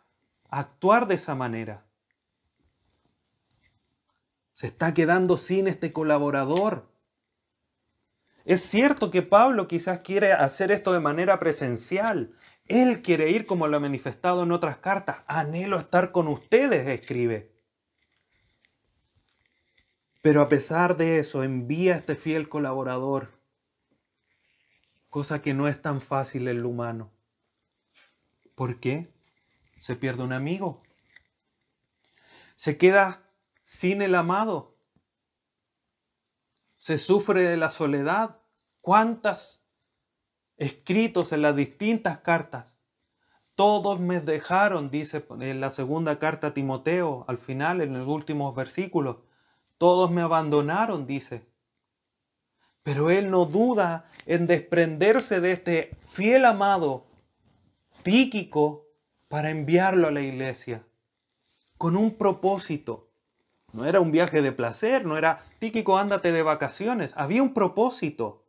[0.50, 1.86] actuar de esa manera.
[4.54, 6.88] Se está quedando sin este colaborador.
[8.46, 12.34] Es cierto que Pablo quizás quiere hacer esto de manera presencial.
[12.67, 15.17] Él quiere ir como lo ha manifestado en otras cartas.
[15.28, 17.52] Anhelo estar con ustedes, escribe.
[20.22, 23.40] Pero a pesar de eso, envía a este fiel colaborador
[25.12, 27.12] cosa que no es tan fácil en lo humano.
[28.56, 29.13] ¿Por qué?
[29.78, 30.82] Se pierde un amigo.
[32.56, 33.21] Se queda
[33.63, 34.69] sin el amado.
[36.74, 38.39] se sufre de la soledad.
[38.80, 39.63] ¿Cuántas
[40.58, 42.78] escritos en las distintas cartas?
[43.54, 48.56] Todos me dejaron, dice en la segunda carta a Timoteo, al final, en los últimos
[48.56, 49.17] versículos.
[49.78, 51.51] Todos me abandonaron, dice.
[52.84, 57.06] Pero él no duda en desprenderse de este fiel amado
[58.04, 58.88] Tíquico
[59.28, 60.84] para enviarlo a la iglesia
[61.82, 63.10] con un propósito.
[63.74, 67.13] No era un viaje de placer, no era Tíquico, ándate de vacaciones.
[67.15, 68.46] Había un propósito.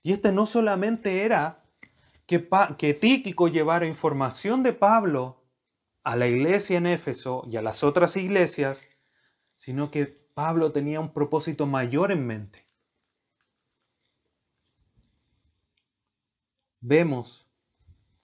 [0.00, 1.64] Y este no solamente era
[2.26, 5.42] que, Tíquico llevara información de Pablo
[6.04, 8.86] a la iglesia en Éfeso y a las otras iglesias,
[9.54, 12.63] sino que Pablo tenía un propósito mayor en mente.
[16.86, 17.48] Vemos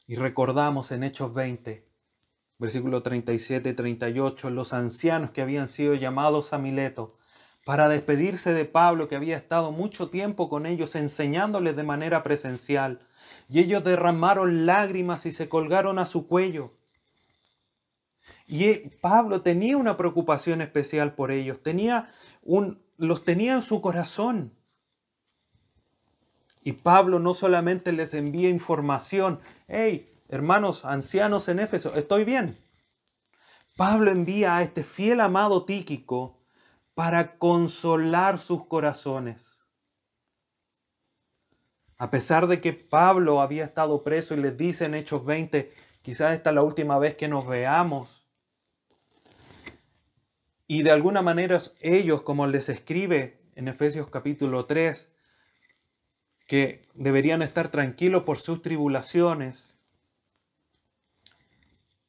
[0.06, 1.88] y recordamos en Hechos 20,
[2.58, 7.16] versículo 37 y 38, los ancianos que habían sido llamados a Mileto
[7.64, 13.00] para despedirse de Pablo que había estado mucho tiempo con ellos enseñándoles de manera presencial.
[13.48, 16.74] Y ellos derramaron lágrimas y se colgaron a su cuello.
[18.46, 22.10] Y Pablo tenía una preocupación especial por ellos, tenía
[22.42, 24.59] un, los tenía en su corazón.
[26.62, 32.58] Y Pablo no solamente les envía información, hey, hermanos ancianos en Éfeso, estoy bien.
[33.76, 36.38] Pablo envía a este fiel amado Tíquico
[36.94, 39.60] para consolar sus corazones.
[41.96, 46.34] A pesar de que Pablo había estado preso y les dice en Hechos 20, quizás
[46.34, 48.26] esta es la última vez que nos veamos.
[50.66, 55.09] Y de alguna manera ellos, como les escribe en Efesios capítulo 3,
[56.50, 59.78] que deberían estar tranquilos por sus tribulaciones.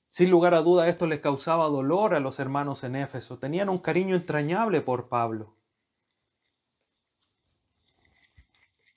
[0.08, 3.38] Sin lugar a duda esto les causaba dolor a los hermanos en Éfeso.
[3.38, 5.54] Tenían un cariño entrañable por Pablo.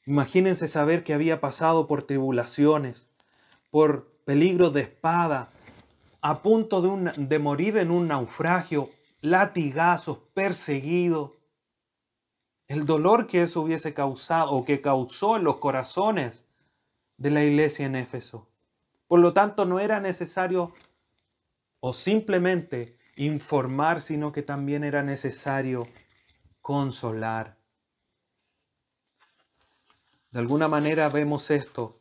[0.06, 3.10] Imagínense saber que había pasado por tribulaciones,
[3.70, 5.50] por peligros de espada,
[6.22, 8.88] a punto de, de morir en un naufragio,
[9.20, 11.33] latigazos, perseguido
[12.68, 16.44] el dolor que eso hubiese causado o que causó en los corazones
[17.16, 18.48] de la iglesia en Éfeso.
[19.06, 20.72] Por lo tanto, no era necesario
[21.80, 25.86] o simplemente informar, sino que también era necesario
[26.62, 27.58] consolar.
[30.30, 32.00] De alguna manera vemos esto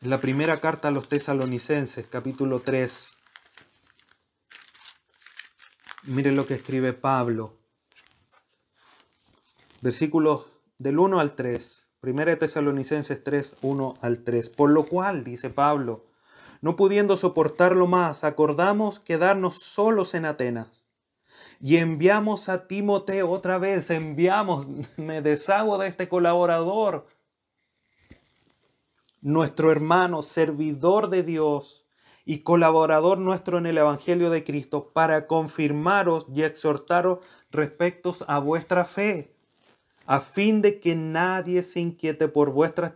[0.00, 3.16] en la primera carta a los tesalonicenses, capítulo 3.
[6.04, 7.61] Miren lo que escribe Pablo
[9.82, 10.46] versículos
[10.78, 11.90] del 1 al 3.
[12.00, 14.48] Primera de Tesalonicenses 3, 1 al 3.
[14.48, 16.06] Por lo cual, dice Pablo,
[16.62, 20.86] no pudiendo soportarlo más, acordamos quedarnos solos en Atenas.
[21.60, 24.66] Y enviamos a Timoteo otra vez, enviamos,
[24.96, 27.06] me deshago de este colaborador,
[29.20, 31.86] nuestro hermano, servidor de Dios
[32.24, 37.18] y colaborador nuestro en el Evangelio de Cristo, para confirmaros y exhortaros
[37.50, 39.32] respecto a vuestra fe
[40.06, 42.92] a fin de que nadie se inquiete por, vuestras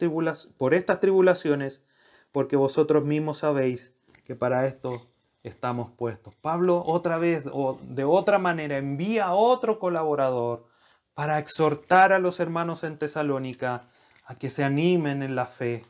[0.56, 1.84] por estas tribulaciones,
[2.32, 5.02] porque vosotros mismos sabéis que para esto
[5.42, 6.34] estamos puestos.
[6.34, 10.66] Pablo otra vez o de otra manera envía a otro colaborador
[11.14, 13.88] para exhortar a los hermanos en Tesalónica
[14.26, 15.84] a que se animen en la fe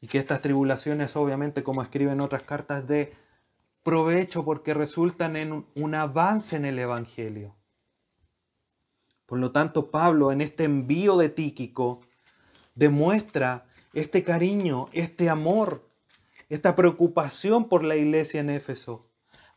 [0.00, 3.14] y que estas tribulaciones obviamente como escriben otras cartas de
[3.82, 7.54] provecho porque resultan en un avance en el Evangelio.
[9.26, 12.00] Por lo tanto, Pablo en este envío de Tíquico
[12.74, 15.88] demuestra este cariño, este amor,
[16.48, 19.08] esta preocupación por la iglesia en Éfeso.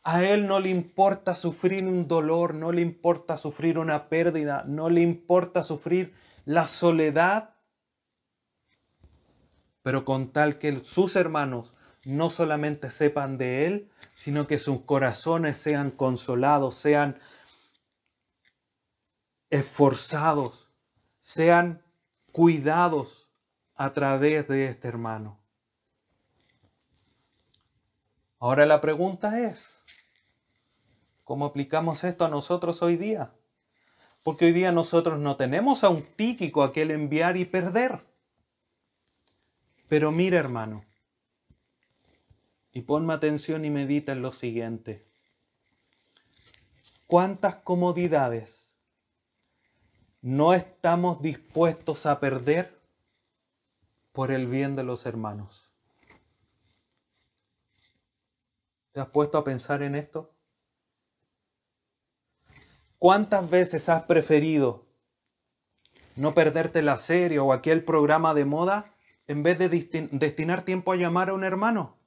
[0.02, 4.88] A él no le importa sufrir un dolor, no le importa sufrir una pérdida, no
[4.88, 6.14] le importa sufrir
[6.44, 7.56] la soledad,
[9.82, 11.72] pero con tal que sus hermanos
[12.04, 17.18] no solamente sepan de él, sino que sus corazones sean consolados, sean
[19.50, 20.68] esforzados,
[21.20, 21.82] sean
[22.32, 23.28] cuidados
[23.74, 25.38] a través de este hermano.
[28.38, 29.82] Ahora la pregunta es,
[31.24, 33.32] ¿cómo aplicamos esto a nosotros hoy día?
[34.22, 38.04] Porque hoy día nosotros no tenemos a un tíquico a aquel enviar y perder.
[39.88, 40.84] Pero mira hermano,
[42.72, 45.06] y ponme atención y medita en lo siguiente.
[47.06, 48.65] ¿Cuántas comodidades
[50.26, 52.82] no estamos dispuestos a perder
[54.10, 55.70] por el bien de los hermanos.
[58.90, 60.34] ¿Te has puesto a pensar en esto?
[62.98, 64.84] ¿Cuántas veces has preferido
[66.16, 68.96] no perderte la serie o aquel programa de moda
[69.28, 72.00] en vez de destinar tiempo a llamar a un hermano?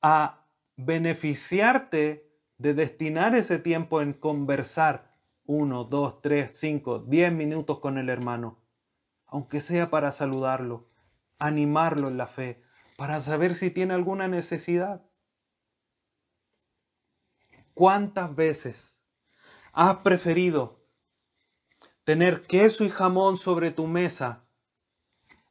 [0.00, 2.31] A beneficiarte
[2.62, 5.10] de destinar ese tiempo en conversar
[5.44, 8.62] uno, dos, tres, cinco, diez minutos con el hermano,
[9.26, 10.88] aunque sea para saludarlo,
[11.40, 12.62] animarlo en la fe,
[12.96, 15.02] para saber si tiene alguna necesidad.
[17.74, 19.00] ¿Cuántas veces
[19.72, 20.86] has preferido
[22.04, 24.44] tener queso y jamón sobre tu mesa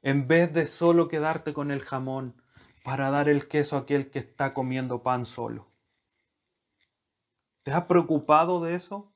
[0.02, 2.42] en vez de solo quedarte con el jamón
[2.86, 5.71] para dar el queso a aquel que está comiendo pan solo?
[7.64, 9.14] ¿Te has preocupado de eso?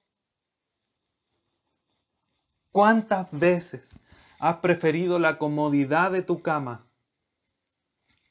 [2.71, 3.95] ¿Cuántas veces
[4.39, 6.85] has preferido la comodidad de tu cama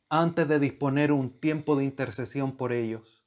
[0.08, 3.24] antes de disponer un tiempo de intercesión por ellos?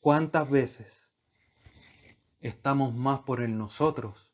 [0.00, 1.10] ¿Cuántas veces
[2.40, 4.30] estamos más por el nosotros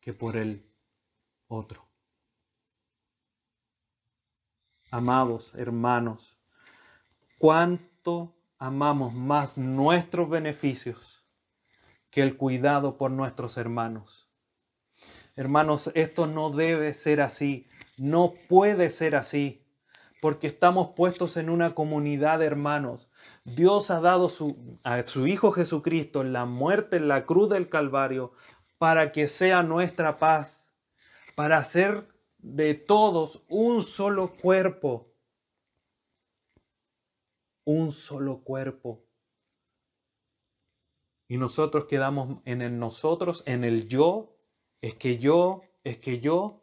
[0.00, 0.68] que por el
[1.46, 1.88] otro?
[4.90, 6.36] Amados hermanos,
[8.02, 11.24] ¿cuánto amamos más nuestros beneficios
[12.10, 14.28] que el cuidado por nuestros hermanos?
[15.36, 19.64] Hermanos, esto no debe ser así, no puede ser así,
[20.20, 23.08] porque estamos puestos en una comunidad de hermanos
[23.44, 24.28] Dios ha dado
[24.82, 28.32] a su Hijo Jesucristo en la muerte en la cruz del Calvario
[28.78, 30.66] para que sea nuestra paz,
[31.36, 35.11] para hacer de todos un solo cuerpo.
[37.64, 39.04] Un solo cuerpo.
[41.28, 44.36] Y nosotros quedamos en el nosotros, en el yo,
[44.80, 46.62] es que yo, es que yo,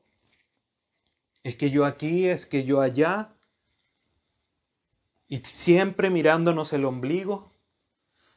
[1.43, 3.34] es que yo aquí, es que yo allá
[5.28, 7.52] y siempre mirándonos el ombligo,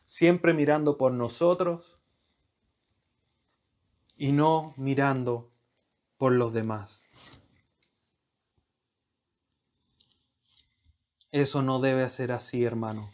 [0.04, 1.98] siempre mirando por nosotros
[4.14, 5.50] y no mirando
[6.18, 7.06] por los demás.
[11.32, 13.10] Eso no debe ser así, hermanos.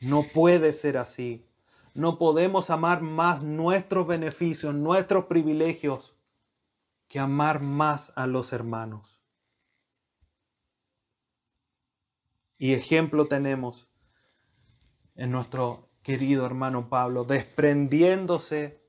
[0.00, 1.46] No puede ser así.
[1.94, 6.16] No podemos amar más nuestros beneficios, nuestros privilegios,
[7.08, 9.20] que amar más a los hermanos.
[12.58, 13.88] Y ejemplo tenemos
[15.14, 18.82] en nuestro querido hermano Pablo, desprendiéndose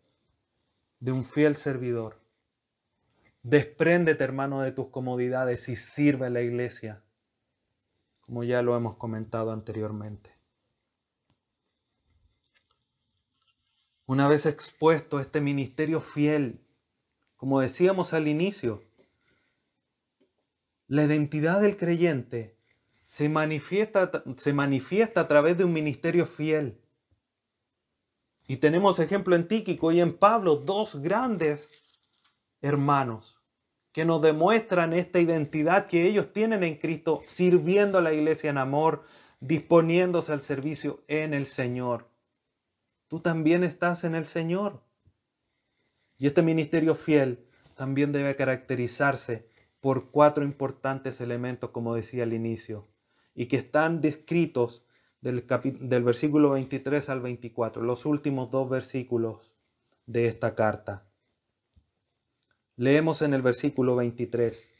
[0.99, 2.19] de un fiel servidor.
[3.43, 7.03] Despréndete, hermano, de tus comodidades y sirve a la iglesia,
[8.25, 10.31] como ya lo hemos comentado anteriormente.
[14.07, 16.61] Una vez expuesto este ministerio fiel,
[17.37, 18.83] como decíamos al inicio,
[20.87, 22.55] la identidad del creyente
[23.01, 26.79] se manifiesta, se manifiesta a través de un ministerio fiel.
[28.47, 31.69] Y tenemos ejemplo en Tíquico y en Pablo, dos grandes
[32.61, 33.44] hermanos
[33.95, 38.57] que nos demuestran esta identidad que ellos tienen en Cristo, sirviendo a la iglesia en
[38.57, 39.05] amor,
[39.39, 42.09] disponiéndose al servicio en el Señor.
[43.07, 44.81] Tú también estás en el Señor.
[46.17, 47.45] Y este ministerio fiel
[47.77, 49.47] también debe caracterizarse
[49.79, 52.89] por cuatro importantes elementos, como decía al inicio
[53.33, 54.83] y que están descritos
[55.21, 55.45] del,
[55.79, 59.53] del versículo 23 al 24, los últimos dos versículos
[60.05, 61.05] de esta carta.
[62.77, 64.73] Leemos en el versículo 23,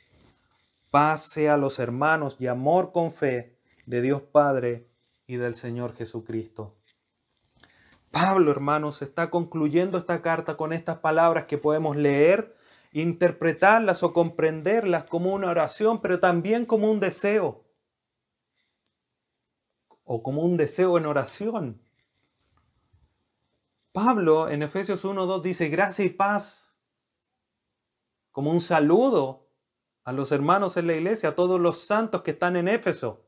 [0.92, 4.90] paz sea a los hermanos y amor con fe de Dios Padre
[5.28, 6.76] y del Señor Jesucristo.
[8.12, 12.58] Pablo, hermanos, está concluyendo esta carta con estas palabras que podemos leer,
[12.92, 17.64] interpretarlas o comprenderlas como una oración, pero también como un deseo
[20.04, 21.82] o como un deseo en oración.
[23.94, 26.65] Pablo en Efesios 1.2 dice gracia y paz
[28.36, 29.48] como un saludo
[30.04, 33.26] a los hermanos en la iglesia, a todos los santos que están en Éfeso.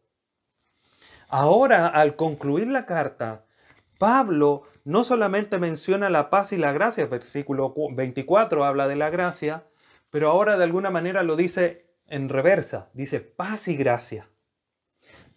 [1.29, 3.45] Ahora, al concluir la carta,
[3.97, 9.65] Pablo no solamente menciona la paz y la gracia, versículo 24 habla de la gracia,
[10.09, 14.29] pero ahora de alguna manera lo dice en reversa, dice paz y gracia.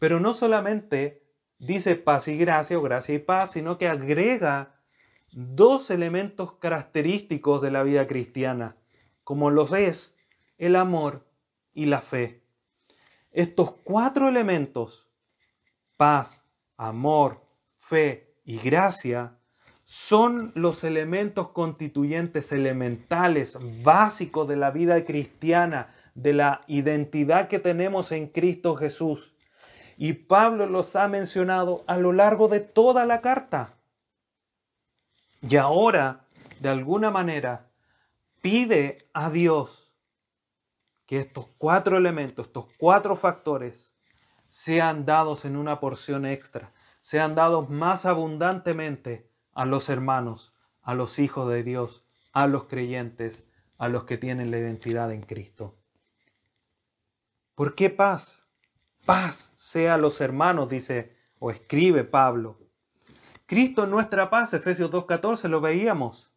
[0.00, 1.22] Pero no solamente
[1.58, 4.80] dice paz y gracia o gracia y paz, sino que agrega
[5.30, 8.76] dos elementos característicos de la vida cristiana,
[9.30, 10.16] como los es
[10.58, 11.24] el amor
[11.72, 12.42] y la fe.
[13.30, 15.08] Estos cuatro elementos,
[15.96, 16.42] paz,
[16.76, 17.40] amor,
[17.78, 19.38] fe y gracia,
[19.84, 28.10] son los elementos constituyentes elementales, básicos de la vida cristiana, de la identidad que tenemos
[28.10, 29.36] en Cristo Jesús.
[29.96, 33.76] Y Pablo los ha mencionado a lo largo de toda la carta.
[35.48, 36.26] Y ahora,
[36.58, 37.69] de alguna manera,
[38.41, 39.93] pide a Dios
[41.07, 43.93] que estos cuatro elementos, estos cuatro factores,
[44.49, 51.18] sean dados en una porción extra, sean dados más abundantemente a los hermanos, a los
[51.18, 53.45] hijos de Dios, a los creyentes,
[53.78, 55.78] a los que tienen la identidad en Cristo.
[57.55, 58.49] ¿Por qué paz?
[59.05, 62.59] Paz sea a los hermanos, dice o escribe Pablo.
[63.47, 66.29] Cristo nuestra paz, Efesios 2.14, lo veíamos.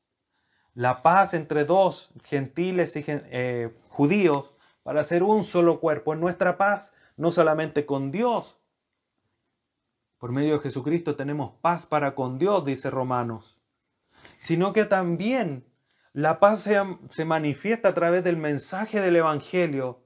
[0.74, 4.53] La paz entre dos gentiles y eh, judíos
[4.84, 6.13] para ser un solo cuerpo.
[6.13, 8.59] En nuestra paz, no solamente con Dios.
[10.17, 13.59] Por medio de Jesucristo tenemos paz para con Dios, dice Romanos.
[14.38, 15.65] Sino que también
[16.13, 16.67] la paz
[17.09, 20.03] se, manifiesta a través del mensaje del Evangelio,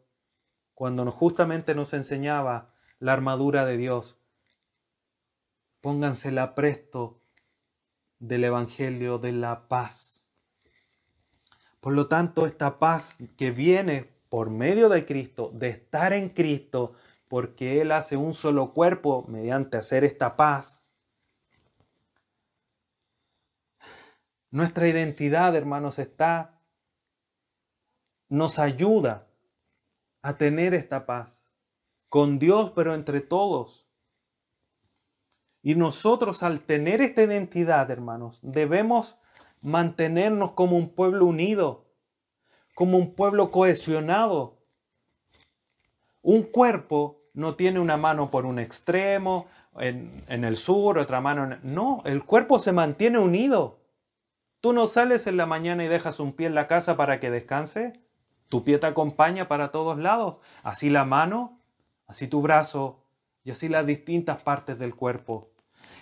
[0.73, 4.17] cuando justamente nos enseñaba la armadura de Dios
[5.81, 7.21] Póngansela presto
[8.17, 10.16] del Evangelio de la paz.
[11.87, 16.95] Por lo tanto, esta paz que viene por medio de Cristo, de estar en Cristo,
[17.29, 20.83] porque Él hace un solo cuerpo mediante hacer esta paz.
[24.51, 26.59] Nuestra identidad, hermanos, está,
[28.27, 29.25] nos ayuda
[30.21, 31.45] a tener esta paz
[32.09, 33.87] con Dios, pero entre todos.
[35.61, 39.17] Y nosotros al tener esta identidad, hermanos, debemos
[39.61, 41.85] mantenernos como un pueblo unido,
[42.75, 44.57] como un pueblo cohesionado.
[46.21, 49.47] Un cuerpo no tiene una mano por un extremo,
[49.79, 51.59] en, el sur, otra mano en...
[51.63, 53.79] No, el cuerpo se mantiene unido.
[54.59, 57.29] Tú no sales en la mañana y dejas un pie en la casa para que
[57.29, 57.93] descanse.
[58.49, 60.37] Tu pie te acompaña para todos lados.
[60.63, 61.59] Así la mano,
[62.07, 63.03] así tu brazo
[63.43, 65.51] y así las distintas partes del cuerpo.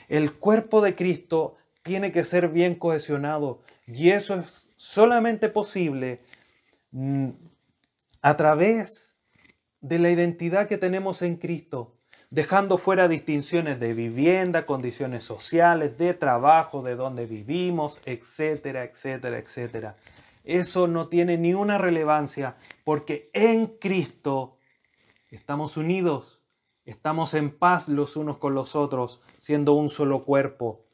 [0.07, 6.19] El cuerpo de Cristo tiene que ser bien cohesionado y eso es solamente posible
[6.89, 7.29] mm,
[8.23, 9.15] a través
[9.81, 11.95] de la identidad que tenemos en Cristo,
[12.31, 19.95] dejando fuera distinciones de vivienda, condiciones sociales, de trabajo, de dónde vivimos, etcétera, etcétera, etcétera.
[20.43, 24.57] Eso no tiene ni una relevancia porque en Cristo
[25.29, 26.41] estamos unidos
[26.85, 30.84] Estamos en paz los unos con los otros, siendo un solo cuerpo.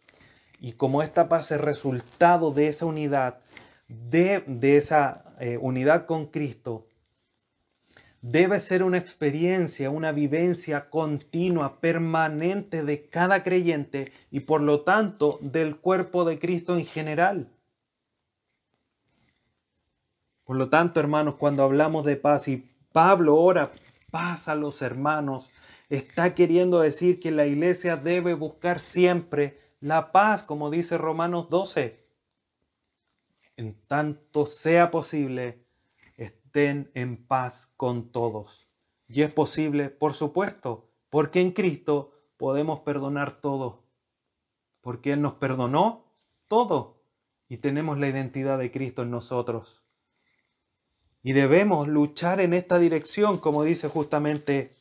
[0.62, 3.39] Y como esta paz es resultado de esa unidad,
[3.88, 6.86] de, esa eh, unidad con Cristo,
[8.22, 15.39] debe ser una experiencia, una vivencia continua, permanente de cada creyente y por lo tanto
[15.41, 17.49] del cuerpo de Cristo en general.
[20.43, 23.72] Por lo tanto, hermanos, cuando hablamos de paz y Pablo ora
[24.12, 25.49] paz a los hermanos,
[25.89, 31.99] está queriendo decir que la iglesia debe buscar siempre la paz, como dice Romanos 12.
[33.57, 35.65] En tanto sea posible,
[36.15, 38.67] estén en paz con todos.
[39.07, 43.84] Y es posible, por supuesto, porque en Cristo podemos perdonar todo.
[44.79, 46.05] Porque Él nos perdonó
[46.47, 47.01] todo
[47.49, 49.84] y tenemos la identidad de Cristo en nosotros.
[51.23, 54.71] Y debemos luchar en esta dirección, como dice justamente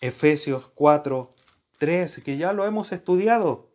[0.00, 1.34] Efesios 4,
[1.78, 3.73] 3, que ya lo hemos estudiado.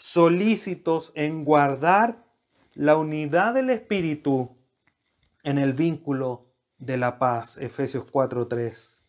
[0.00, 2.24] Solícitos en guardar
[2.74, 4.56] la unidad del Espíritu
[5.42, 6.42] en el vínculo
[6.78, 7.58] de la paz.
[7.58, 9.02] Efesios 4, 3.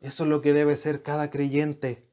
[0.00, 2.10] Eso es lo que debe ser cada creyente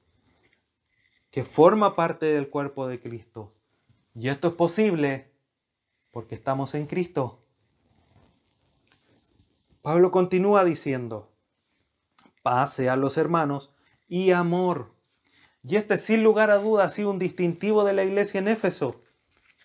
[1.32, 3.56] que forma parte del cuerpo de Cristo.
[4.14, 5.32] Y esto es posible
[6.12, 7.48] porque estamos en Cristo.
[9.82, 11.32] Pablo continúa diciendo,
[12.44, 13.74] paz a los hermanos
[14.10, 14.95] y amor.
[15.68, 19.02] Y este sin lugar a dudas ha sido un distintivo de la iglesia en Éfeso.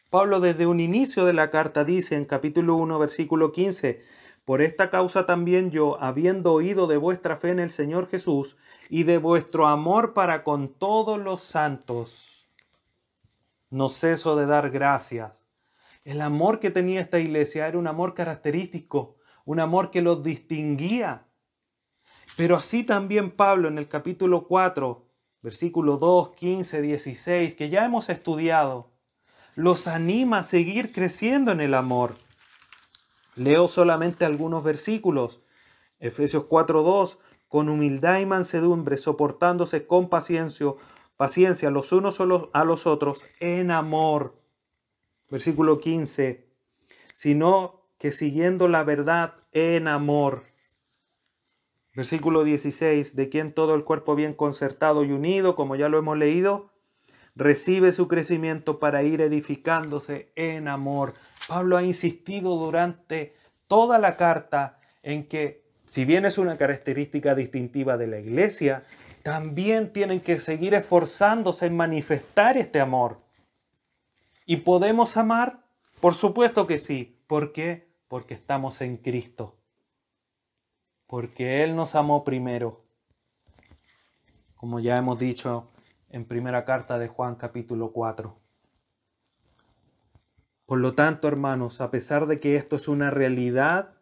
[0.09, 4.03] Pablo desde un inicio de la carta dice en capítulo 1 versículo 15,
[4.47, 8.57] por esta causa también yo, habiendo oído de vuestra fe en el Señor Jesús
[8.89, 12.49] y de vuestro amor para con todos los santos,
[13.69, 15.45] no ceso de dar gracias.
[16.05, 21.27] El amor que tenía esta iglesia era un amor característico, un amor que los distinguía
[22.37, 25.07] pero así también Pablo en el capítulo 4,
[25.43, 28.91] versículo 2, 15, 16, que ya hemos estudiado,
[29.55, 32.15] los anima a seguir creciendo en el amor.
[33.37, 35.43] Leo solamente algunos versículos.
[35.99, 37.19] Efesios 4, 2,
[37.49, 40.73] con humildad y mansedumbre, soportándose con paciencia,
[41.17, 42.21] paciencia los unos
[42.53, 44.41] a los otros en amor.
[45.29, 46.49] Versículo 15,
[47.15, 50.50] sino que siguiendo la verdad en amor
[52.01, 56.17] Versículo 16, de quien todo el cuerpo bien concertado y unido, como ya lo hemos
[56.17, 56.71] leído,
[57.37, 61.13] recibe su crecimiento para ir edificándose en amor.
[61.47, 63.35] Pablo ha insistido durante
[63.67, 68.85] toda la carta en que, si bien es una característica distintiva de la iglesia,
[69.23, 73.21] también tienen que seguir esforzándose en manifestar este amor.
[74.47, 75.67] ¿Y podemos amar?
[76.01, 77.21] Por supuesto que sí.
[77.27, 77.91] ¿Por qué?
[78.09, 79.60] Porque estamos en Cristo.
[81.11, 82.85] Porque Él nos amó primero.
[84.55, 85.69] Como ya hemos dicho
[86.09, 88.39] en primera carta de Juan capítulo 4.
[90.67, 93.97] Por lo tanto, hermanos, a pesar de que esto es una realidad,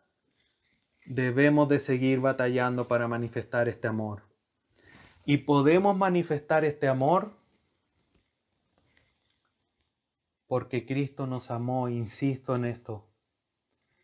[1.07, 4.25] debemos de seguir batallando para manifestar este amor.
[5.25, 7.39] Y podemos manifestar este amor
[10.47, 13.09] porque Cristo nos amó, insisto en esto.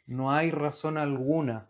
[0.06, 1.68] No hay razón alguna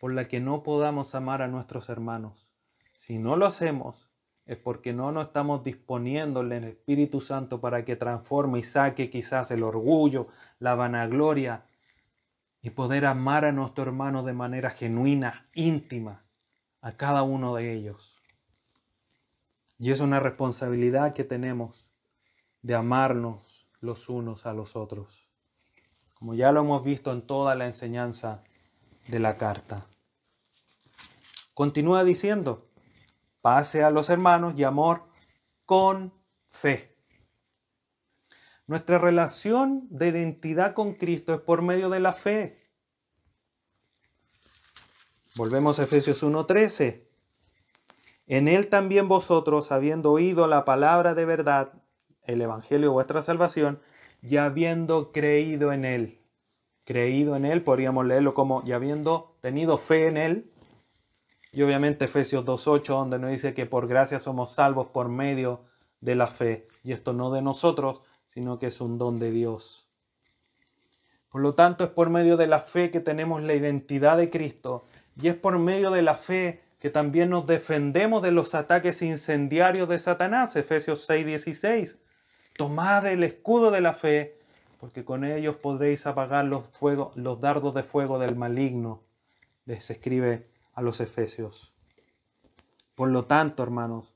[0.00, 2.48] por la que no podamos amar a nuestros hermanos.
[2.92, 4.08] Si no lo hacemos,
[4.46, 9.10] es porque no nos estamos disponiéndole en el Espíritu Santo para que transforme y saque
[9.10, 10.26] quizás el orgullo,
[10.58, 11.66] la vanagloria
[12.62, 16.24] y poder amar a nuestro hermano de manera genuina, íntima,
[16.80, 18.16] a cada uno de ellos.
[19.78, 21.86] Y es una responsabilidad que tenemos
[22.62, 25.28] de amarnos los unos a los otros,
[26.14, 28.44] como ya lo hemos visto en toda la enseñanza
[29.08, 29.86] de la carta.
[31.60, 32.70] Continúa diciendo,
[33.42, 35.02] pase a los hermanos y amor
[35.66, 36.14] con
[36.50, 36.96] fe.
[38.66, 42.66] Nuestra relación de identidad con Cristo es por medio de la fe.
[45.36, 47.06] Volvemos a Efesios 1:13.
[48.26, 51.74] En él también vosotros, habiendo oído la palabra de verdad,
[52.22, 53.82] el Evangelio, vuestra salvación,
[54.22, 56.22] y habiendo creído en él.
[56.84, 60.50] Creído en él, podríamos leerlo como, y habiendo tenido fe en él,
[61.52, 65.64] y obviamente Efesios 2.8, donde nos dice que por gracia somos salvos por medio
[66.00, 66.68] de la fe.
[66.84, 69.88] Y esto no de nosotros, sino que es un don de Dios.
[71.28, 74.84] Por lo tanto, es por medio de la fe que tenemos la identidad de Cristo.
[75.20, 79.88] Y es por medio de la fe que también nos defendemos de los ataques incendiarios
[79.88, 80.54] de Satanás.
[80.54, 81.98] Efesios 6.16.
[82.56, 84.38] Tomad el escudo de la fe,
[84.78, 86.70] porque con ellos podréis apagar los,
[87.14, 89.02] los dardos de fuego del maligno.
[89.66, 90.49] Les escribe
[90.80, 91.74] a los efesios.
[92.94, 94.14] Por lo tanto, hermanos,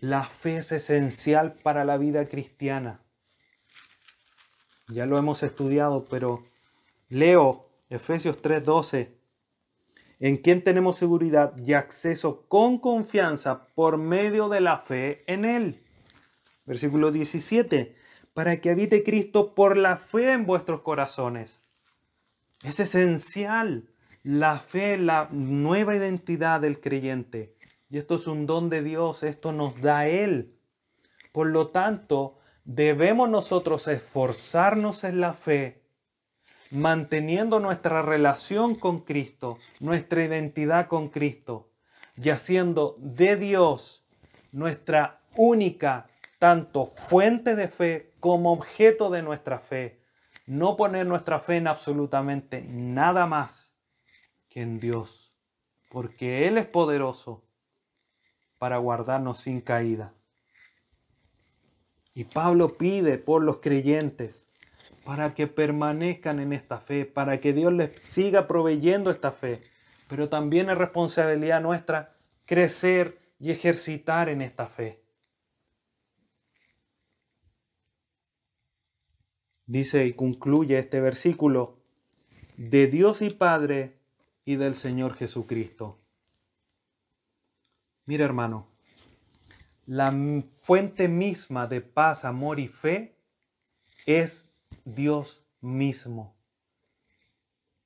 [0.00, 3.00] la fe es esencial para la vida cristiana.
[4.88, 6.44] Ya lo hemos estudiado, pero
[7.08, 9.18] leo Efesios 3:12,
[10.20, 15.84] en quien tenemos seguridad y acceso con confianza por medio de la fe en Él.
[16.66, 17.96] Versículo 17,
[18.34, 21.62] para que habite Cristo por la fe en vuestros corazones.
[22.62, 23.94] Es esencial
[24.28, 27.56] la fe, la nueva identidad del creyente.
[27.88, 30.54] Y esto es un don de Dios, esto nos da Él.
[31.32, 35.76] Por lo tanto, debemos nosotros esforzarnos en la fe,
[36.70, 41.70] manteniendo nuestra relación con Cristo, nuestra identidad con Cristo,
[42.14, 44.04] y haciendo de Dios
[44.52, 46.06] nuestra única,
[46.38, 50.02] tanto fuente de fe como objeto de nuestra fe.
[50.46, 53.67] No poner nuestra fe en absolutamente nada más
[54.60, 55.32] en Dios,
[55.88, 57.44] porque Él es poderoso
[58.58, 60.14] para guardarnos sin caída.
[62.14, 64.46] Y Pablo pide por los creyentes
[65.04, 69.62] para que permanezcan en esta fe, para que Dios les siga proveyendo esta fe.
[70.08, 72.10] Pero también es responsabilidad nuestra
[72.44, 75.00] crecer y ejercitar en esta fe.
[79.66, 81.78] Dice y concluye este versículo,
[82.56, 83.97] de Dios y Padre
[84.48, 85.98] y del Señor Jesucristo.
[88.06, 88.66] Mira hermano,
[89.84, 90.10] la
[90.62, 93.14] fuente misma de paz, amor y fe
[94.06, 94.48] es
[94.86, 96.34] Dios mismo.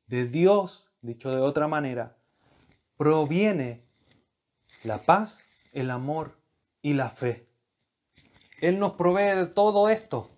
[0.06, 2.16] De Dios, dicho de otra manera,
[2.96, 3.82] proviene
[4.84, 6.38] la paz, el amor
[6.80, 7.48] y la fe.
[8.60, 10.30] Él nos provee de todo esto.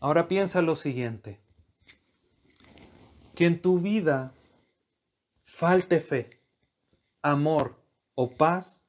[0.00, 1.43] Ahora piensa lo siguiente
[3.34, 4.32] que en tu vida
[5.44, 6.30] falte fe,
[7.22, 7.76] amor
[8.14, 8.84] o paz,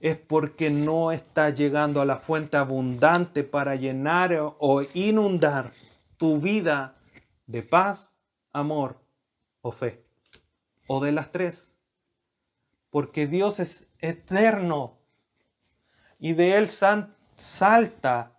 [0.00, 5.72] es porque no estás llegando a la fuente abundante para llenar o inundar
[6.18, 6.96] tu vida
[7.46, 8.12] de paz,
[8.52, 9.00] amor
[9.62, 10.04] o fe.
[10.86, 11.72] O de las tres.
[12.90, 14.98] Porque Dios es eterno
[16.18, 18.38] y de Él salta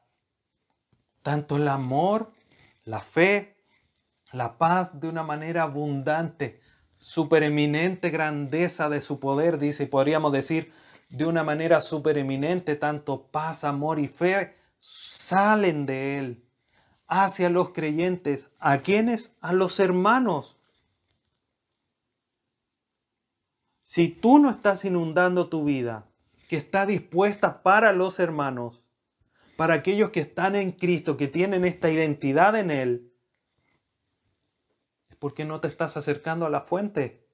[1.24, 2.32] tanto el amor,
[2.84, 3.55] la fe,
[4.36, 6.60] la paz de una manera abundante
[6.98, 10.72] supereminente grandeza de su poder, dice, y podríamos decir
[11.10, 16.46] de una manera supereminente, tanto paz, amor y fe salen de él
[17.08, 18.50] hacia los creyentes.
[18.60, 19.36] ¿A quienes?
[19.42, 20.58] A los hermanos.
[23.82, 26.08] Si tú no estás inundando tu vida,
[26.50, 28.84] que está dispuesta para los hermanos,
[29.56, 33.15] para aquellos que están en Cristo, que tienen esta identidad en Él,
[35.26, 37.26] porque no te estás acercando a la fuente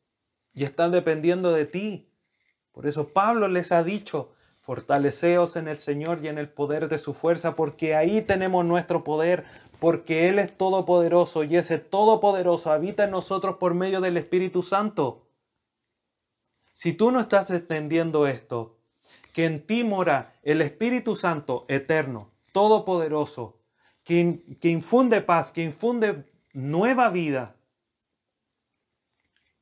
[0.54, 2.10] y están dependiendo de ti.
[2.72, 4.32] Por eso Pablo les ha dicho,
[4.62, 9.04] fortaleceos en el Señor y en el poder de su fuerza, porque ahí tenemos nuestro
[9.04, 9.44] poder,
[9.80, 15.28] porque Él es todopoderoso y ese todopoderoso habita en nosotros por medio del Espíritu Santo.
[16.72, 18.78] Si tú no estás extendiendo esto,
[19.34, 23.60] que en ti mora el Espíritu Santo eterno, todopoderoso,
[24.06, 26.24] que, que infunde paz, que infunde
[26.54, 27.58] nueva vida,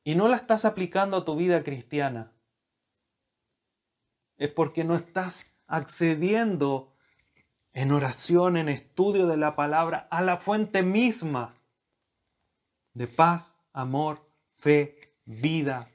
[0.04, 2.32] y no la estás aplicando a tu vida cristiana,
[4.36, 6.94] es porque no estás accediendo
[7.72, 11.54] en oración, en estudio de la palabra, a la fuente misma
[12.94, 14.26] de paz, amor,
[14.58, 15.88] fe, vida,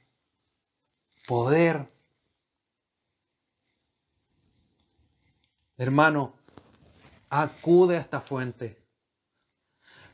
[1.26, 1.90] poder.
[5.76, 6.34] Hermano,
[7.30, 8.82] acude a esta fuente.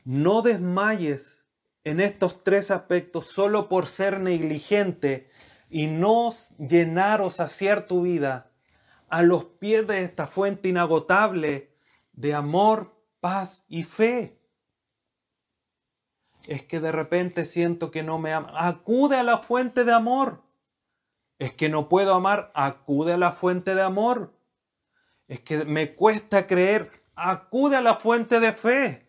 [0.04, 1.41] No desmayes
[1.84, 5.30] en estos tres aspectos solo por ser negligente
[5.68, 8.50] y no llenar o saciar tu vida
[9.08, 11.74] a los pies de esta fuente inagotable
[12.12, 14.38] de amor, paz y fe.
[16.44, 18.52] Es que de repente siento que no me ama.
[18.54, 20.42] Acude a la fuente de amor.
[21.38, 22.50] Es que no puedo amar.
[22.54, 24.32] Acude a la fuente de amor
[25.32, 29.06] es que me cuesta creer, acude a la fuente de fe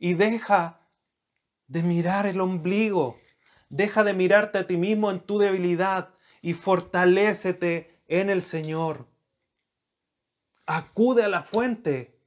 [0.00, 0.80] y deja
[1.68, 3.16] de mirar el ombligo,
[3.68, 6.08] deja de mirarte a ti mismo en tu debilidad
[6.42, 9.06] y fortalécete en el Señor.
[10.66, 12.18] Acude a la fuente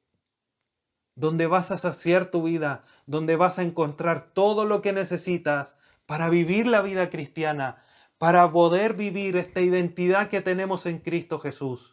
[1.15, 6.29] donde vas a saciar tu vida, donde vas a encontrar todo lo que necesitas para
[6.29, 7.81] vivir la vida cristiana,
[8.17, 11.92] para poder vivir esta identidad que tenemos en Cristo Jesús.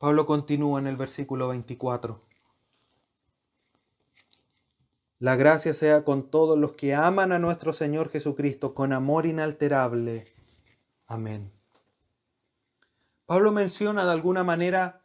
[0.00, 2.22] Pablo continúa en el versículo 24.
[5.18, 10.26] La gracia sea con todos los que aman a nuestro Señor Jesucristo con amor inalterable.
[11.06, 11.52] Amén.
[13.26, 15.02] Pablo menciona de alguna manera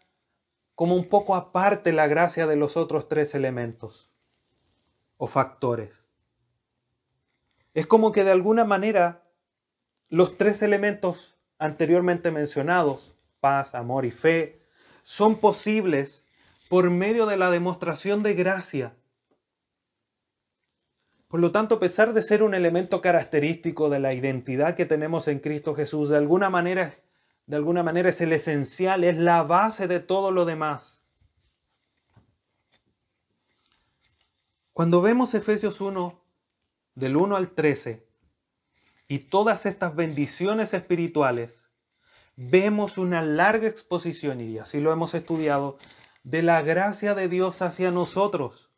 [0.75, 4.09] como un poco aparte la gracia de los otros tres elementos
[5.17, 6.05] o factores.
[7.73, 9.25] Es como que de alguna manera
[10.07, 14.64] los tres elementos anteriormente mencionados, paz, amor y fe,
[15.05, 16.25] son posibles
[16.67, 18.95] por medio de la demostración de gracia.
[21.27, 25.27] Por lo tanto, a pesar de ser un elemento característico de la identidad que tenemos
[25.27, 26.91] en Cristo Jesús, de alguna manera,
[27.45, 31.03] de alguna manera es el esencial, es la base de todo lo demás.
[34.73, 36.19] Cuando vemos Efesios 1,
[36.95, 38.03] del 1 al 13,
[39.07, 41.64] y todas estas bendiciones espirituales,
[42.35, 45.77] vemos una larga exposición, y así lo hemos estudiado,
[46.23, 48.71] de la gracia de Dios hacia nosotros.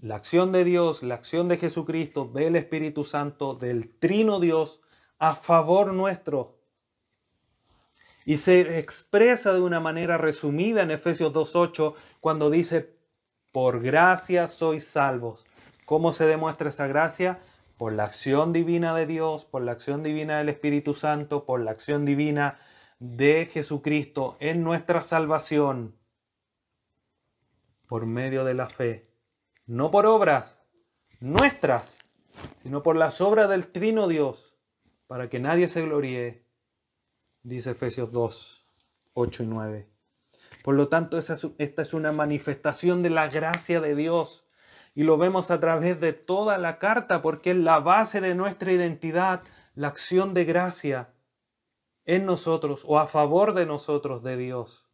[0.00, 4.80] La acción de Dios, la acción de Jesucristo, del Espíritu Santo, del Trino Dios,
[5.18, 6.58] a favor nuestro.
[8.24, 12.96] Y se expresa de una manera resumida en Efesios 2.8 cuando dice,
[13.52, 15.44] por gracia sois salvos.
[15.84, 17.40] ¿Cómo se demuestra esa gracia?
[17.80, 21.70] Por la acción divina de Dios, por la acción divina del Espíritu Santo, por la
[21.70, 22.60] acción divina
[22.98, 25.96] de Jesucristo en nuestra salvación,
[27.88, 29.08] por medio de la fe.
[29.64, 30.60] No por obras
[31.20, 31.96] nuestras,
[32.62, 34.58] sino por las obras del Trino Dios,
[35.06, 36.44] para que nadie se gloríe,
[37.42, 38.68] dice Efesios 2,
[39.14, 39.90] 8 y 9.
[40.62, 44.49] Por lo tanto, esta es una manifestación de la gracia de Dios.
[44.94, 48.72] Y lo vemos a través de toda la carta porque es la base de nuestra
[48.72, 49.42] identidad,
[49.74, 51.14] la acción de gracia
[52.04, 54.86] en nosotros o a favor de nosotros de Dios.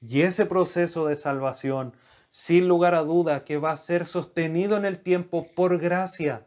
[0.00, 1.94] Y ese proceso de salvación,
[2.28, 6.46] sin lugar a duda, que va a ser sostenido en el tiempo por gracia.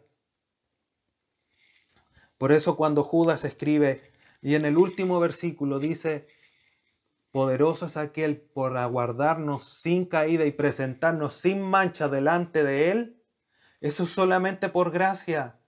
[2.38, 4.02] Por eso cuando Judas escribe
[4.42, 6.28] y en el último versículo dice,
[7.34, 13.24] Poderoso es aquel por aguardarnos sin caída y presentarnos sin mancha delante de Él.
[13.82, 15.60] Eso solamente por gracia.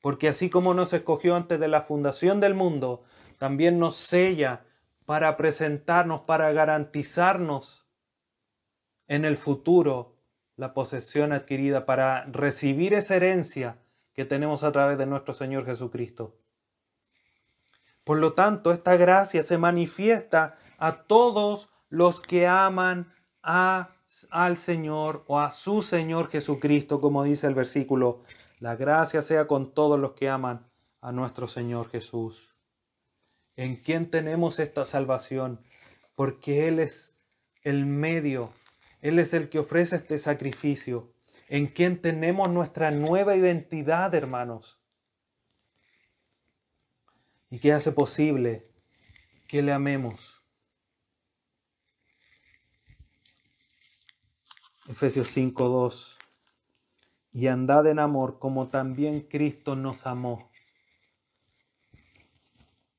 [0.00, 3.04] Porque así como nos escogió antes de la fundación del mundo,
[3.38, 4.66] también nos sella
[5.06, 7.86] para presentarnos, para garantizarnos
[9.06, 10.16] en el futuro
[10.56, 13.78] la posesión adquirida, para recibir esa herencia
[14.12, 16.41] que tenemos a través de nuestro Señor Jesucristo.
[18.04, 23.90] Por lo tanto, esta gracia se manifiesta a todos los que aman a,
[24.30, 28.22] al Señor o a su Señor Jesucristo, como dice el versículo.
[28.58, 30.66] La gracia sea con todos los que aman
[31.00, 32.56] a nuestro Señor Jesús.
[33.56, 35.60] ¿En quién tenemos esta salvación?
[36.14, 37.16] Porque Él es
[37.62, 38.52] el medio,
[39.00, 41.12] Él es el que ofrece este sacrificio.
[41.48, 44.81] ¿En quién tenemos nuestra nueva identidad, hermanos?
[47.52, 48.66] Y que hace posible
[49.46, 50.42] que le amemos.
[54.88, 56.16] Efesios 5:2
[57.30, 60.50] Y andad en amor como también Cristo nos amó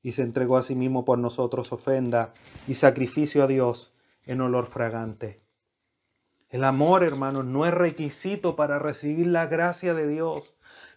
[0.02, 2.32] y se entregó a sí mismo por nosotros ofrenda
[2.68, 3.92] y sacrificio a Dios
[4.24, 5.42] en olor fragante.
[6.50, 10.54] El amor, hermanos, no es requisito para recibir la gracia de Dios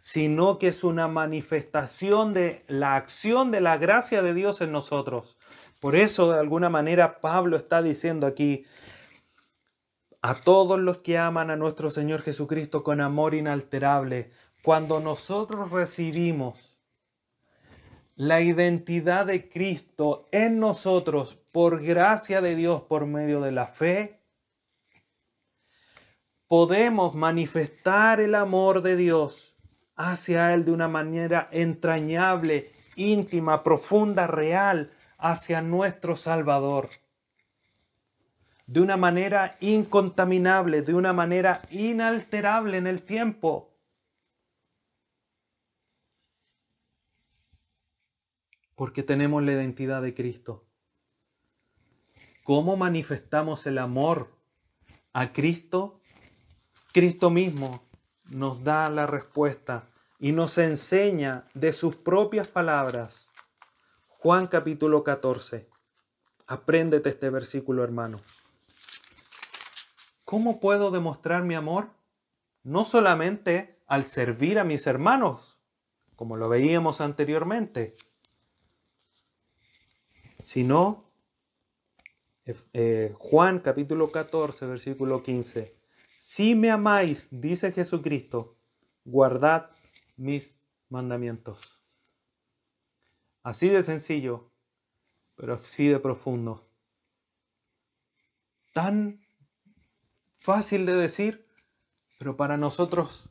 [0.07, 5.37] sino que es una manifestación de la acción de la gracia de Dios en nosotros.
[5.81, 8.65] Por eso, de alguna manera, Pablo está diciendo aquí,
[10.21, 14.31] a todos los que aman a nuestro Señor Jesucristo con amor inalterable,
[14.63, 16.79] cuando nosotros recibimos
[18.15, 24.21] la identidad de Cristo en nosotros por gracia de Dios por medio de la fe,
[26.47, 29.56] podemos manifestar el amor de Dios
[29.97, 36.89] hacia Él de una manera entrañable, íntima, profunda, real, hacia nuestro Salvador.
[38.67, 43.73] De una manera incontaminable, de una manera inalterable en el tiempo.
[48.75, 50.65] Porque tenemos la identidad de Cristo.
[52.43, 54.37] ¿Cómo manifestamos el amor
[55.13, 55.99] a Cristo?
[56.93, 57.86] Cristo mismo
[58.29, 59.87] nos da la respuesta
[60.19, 63.31] y nos enseña de sus propias palabras.
[64.07, 65.69] Juan capítulo 14.
[66.47, 68.21] Apréndete este versículo, hermano.
[70.25, 71.89] ¿Cómo puedo demostrar mi amor?
[72.63, 75.63] No solamente al servir a mis hermanos,
[76.15, 77.95] como lo veíamos anteriormente,
[80.39, 81.05] sino
[82.73, 85.76] eh, Juan capítulo 14, versículo 15.
[86.17, 88.57] Si me amáis, dice Jesucristo,
[89.05, 89.69] guardad
[90.17, 90.59] mis
[90.89, 91.59] mandamientos.
[93.43, 94.51] Así de sencillo,
[95.35, 96.67] pero así de profundo.
[98.73, 99.21] Tan
[100.39, 101.47] fácil de decir,
[102.17, 103.29] pero para nosotros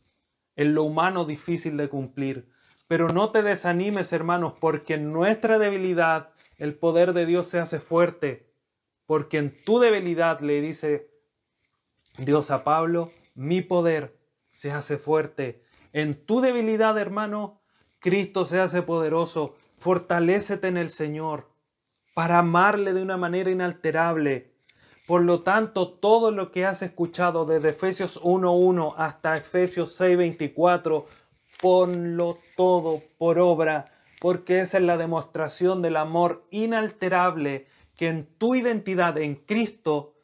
[0.54, 2.48] en lo humano difícil de cumplir.
[2.88, 7.80] Pero no te desanimes, hermanos, porque en nuestra debilidad el poder de Dios se hace
[7.80, 8.54] fuerte.
[9.06, 11.15] Porque en tu debilidad, le dice
[12.18, 15.62] Dios a Pablo, mi poder se hace fuerte.
[15.92, 17.60] En tu debilidad, hermano,
[17.98, 19.54] Cristo se hace poderoso.
[19.78, 21.50] Fortalécete en el Señor
[22.14, 24.54] para amarle de una manera inalterable.
[25.06, 31.04] Por lo tanto, todo lo que has escuchado desde Efesios 1.1 hasta Efesios 6.24,
[31.60, 33.84] ponlo todo por obra,
[34.20, 40.15] porque esa es la demostración del amor inalterable que en tu identidad en Cristo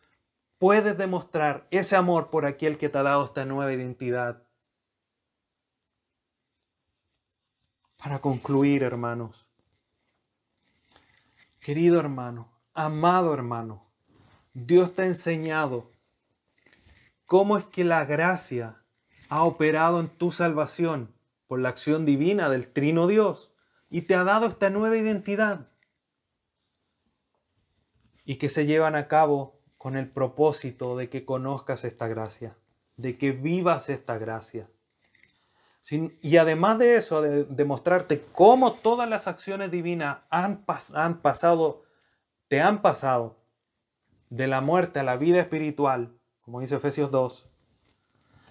[0.62, 4.44] puedes demostrar ese amor por aquel que te ha dado esta nueva identidad.
[7.98, 9.44] Para concluir, hermanos,
[11.58, 13.90] querido hermano, amado hermano,
[14.54, 15.90] Dios te ha enseñado
[17.26, 18.84] cómo es que la gracia
[19.30, 21.12] ha operado en tu salvación
[21.48, 23.52] por la acción divina del Trino Dios
[23.90, 25.66] y te ha dado esta nueva identidad
[28.24, 32.56] y que se llevan a cabo con el propósito de que conozcas esta gracia,
[32.96, 34.70] de que vivas esta gracia.
[36.20, 40.64] y además de eso, de demostrarte cómo todas las acciones divinas han,
[40.94, 41.82] han pasado,
[42.46, 43.34] te han pasado
[44.30, 47.50] de la muerte a la vida espiritual, como dice Efesios 2.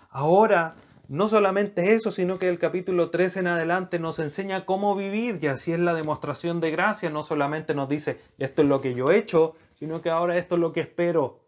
[0.10, 0.76] Ahora,
[1.08, 5.48] no solamente eso, sino que el capítulo 3 en adelante nos enseña cómo vivir y
[5.48, 7.10] así es la demostración de gracia.
[7.10, 10.54] No solamente nos dice, esto es lo que yo he hecho, sino que ahora esto
[10.54, 11.40] es lo que espero.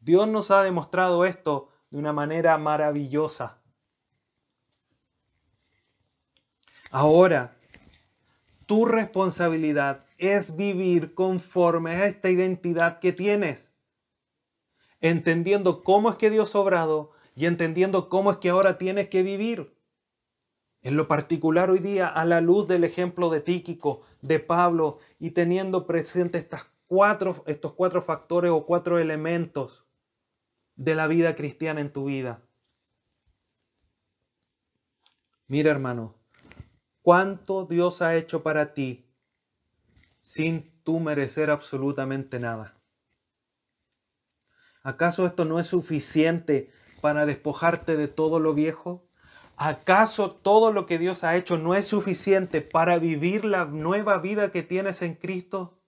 [0.00, 3.60] Dios nos ha demostrado esto de una manera maravillosa.
[6.90, 7.54] Ahora,
[8.64, 13.74] tu responsabilidad es vivir conforme a esta identidad que tienes,
[15.02, 19.22] entendiendo cómo es que Dios ha obrado y entendiendo cómo es que ahora tienes que
[19.22, 19.76] vivir.
[20.80, 25.32] En lo particular hoy día, a la luz del ejemplo de Tíquico, de Pablo, y
[25.32, 29.86] teniendo presente estas cuatro, estos cuatro factores o cuatro elementos
[30.76, 32.42] de la vida cristiana en tu vida.
[35.46, 36.18] Mira hermano,
[37.00, 39.10] cuánto Dios ha hecho para ti
[40.20, 42.78] sin tú merecer absolutamente nada.
[44.82, 49.08] ¿Acaso esto no es suficiente para despojarte de todo lo viejo?
[49.56, 54.52] ¿Acaso todo lo que Dios ha hecho no es suficiente para vivir la nueva vida
[54.52, 55.78] que tienes en Cristo?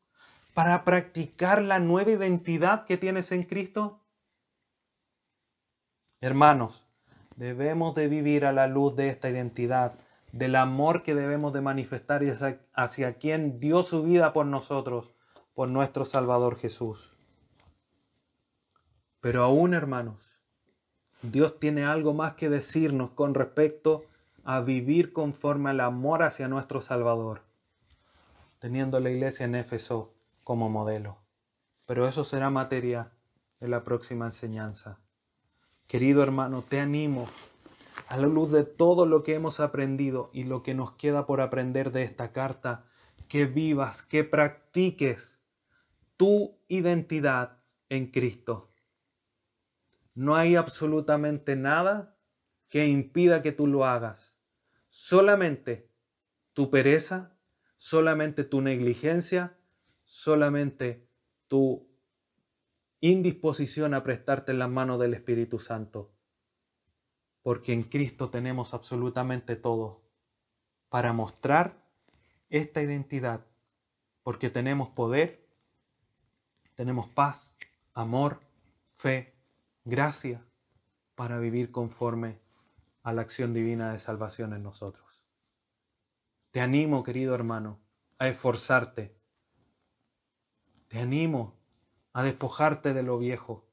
[0.55, 3.99] ¿Para practicar la nueva identidad que tienes en Cristo?
[6.21, 6.87] Hermanos,
[7.35, 9.95] debemos de vivir a la luz de esta identidad,
[10.31, 15.13] del amor que debemos de manifestar hacia, hacia quien dio su vida por nosotros,
[15.55, 17.13] por nuestro Salvador Jesús.
[19.21, 20.39] Pero aún, hermanos,
[21.23, 24.05] Dios tiene algo más que decirnos con respecto
[24.45, 27.43] a vivir conforme al amor hacia nuestro Salvador,
[28.61, 30.14] teniendo la iglesia en Éfeso
[30.45, 31.19] como modelo.
[31.87, 33.13] Pero eso será materia
[33.61, 35.01] de la próxima enseñanza.
[35.87, 37.29] Querido hermano, te animo
[38.09, 41.41] a la luz de todo lo que hemos aprendido y lo que nos queda por
[41.41, 42.85] aprender de esta carta,
[43.29, 45.39] que vivas, que practiques
[46.17, 48.71] tu identidad en Cristo.
[50.15, 52.11] No hay absolutamente nada
[52.69, 54.37] que impida que tú lo hagas.
[54.89, 55.91] Solamente
[56.53, 57.37] tu pereza,
[57.79, 59.59] solamente tu negligencia,
[60.05, 61.09] solamente
[61.49, 61.89] tu
[63.01, 66.15] indisposición a prestarte en las manos del Espíritu Santo.
[67.43, 70.05] Porque en Cristo tenemos absolutamente todo
[70.89, 71.85] para mostrar
[72.49, 73.47] esta identidad.
[74.23, 75.47] Porque tenemos poder,
[76.75, 77.57] tenemos paz,
[77.93, 78.41] amor,
[78.95, 79.35] fe,
[79.85, 80.43] gracia
[81.15, 82.41] para vivir conforme
[83.03, 85.05] a la acción divina de salvación en nosotros.
[86.51, 87.81] Te animo, querido hermano,
[88.19, 89.15] a esforzarte.
[90.95, 91.59] Te animo
[92.13, 93.67] a despojarte de lo viejo,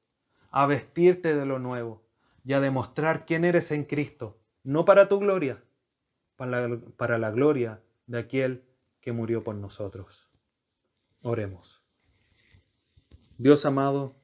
[0.49, 2.01] a vestirte de lo nuevo
[2.43, 5.63] y a demostrar quién eres en Cristo, no para tu gloria,
[6.35, 8.63] para la, para la gloria de aquel
[9.01, 10.31] que murió por nosotros.
[11.21, 11.83] Oremos.
[13.37, 14.15] Dios amado,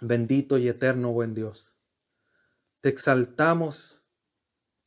[0.00, 1.72] bendito y eterno buen Dios.
[2.82, 4.00] Te exaltamos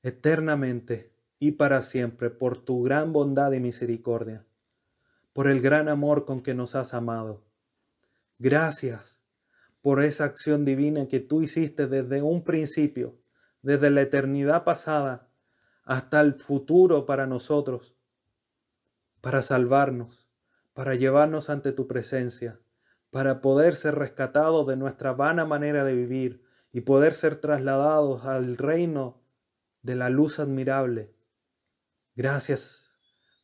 [0.03, 4.45] eternamente y para siempre por tu gran bondad y misericordia,
[5.35, 7.43] por el gran amor con que nos has amado.
[8.39, 9.19] Gracias
[9.81, 13.19] por esa acción divina que tú hiciste desde un principio,
[13.61, 15.27] desde la eternidad pasada
[15.83, 17.95] hasta el futuro para nosotros,
[19.19, 20.27] para salvarnos,
[20.73, 22.59] para llevarnos ante tu presencia
[23.15, 28.57] para poder ser rescatados de nuestra vana manera de vivir y poder ser trasladados al
[28.57, 29.21] reino
[29.83, 31.15] de la luz admirable.
[32.17, 32.84] Gracias,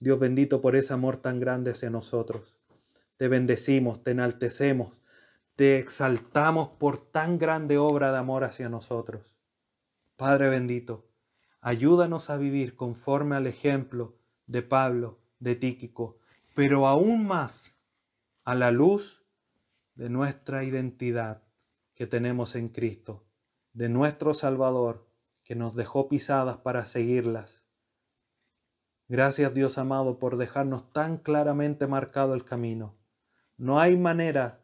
[0.02, 2.58] Dios bendito, por ese amor tan grande hacia nosotros.
[3.18, 5.04] Te bendecimos, te enaltecemos,
[5.56, 9.38] te exaltamos por tan grande obra de amor hacia nosotros.
[10.16, 11.08] Padre bendito,
[11.60, 16.18] ayúdanos a vivir conforme al ejemplo de Pablo, de Tíquico,
[16.56, 17.76] pero aún más
[18.44, 19.24] a la luz
[19.94, 21.44] de nuestra identidad
[21.94, 23.24] que tenemos en Cristo,
[23.74, 25.08] de nuestro Salvador
[25.44, 27.61] que nos dejó pisadas para seguirlas.
[29.12, 32.96] Gracias Dios amado por dejarnos tan claramente marcado el camino.
[33.58, 34.62] No hay manera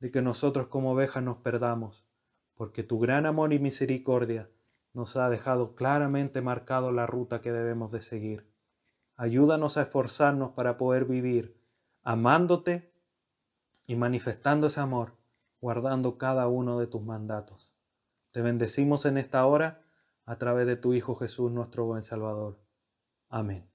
[0.00, 2.06] de que nosotros como ovejas nos perdamos,
[2.54, 4.48] porque tu gran amor y misericordia
[4.94, 8.50] nos ha dejado claramente marcado la ruta que debemos de seguir.
[9.14, 11.60] Ayúdanos a esforzarnos para poder vivir
[12.02, 12.94] amándote
[13.86, 15.18] y manifestando ese amor,
[15.60, 17.70] guardando cada uno de tus mandatos.
[18.30, 19.84] Te bendecimos en esta hora
[20.24, 22.58] a través de tu Hijo Jesús, nuestro buen Salvador.
[23.28, 23.71] Amén.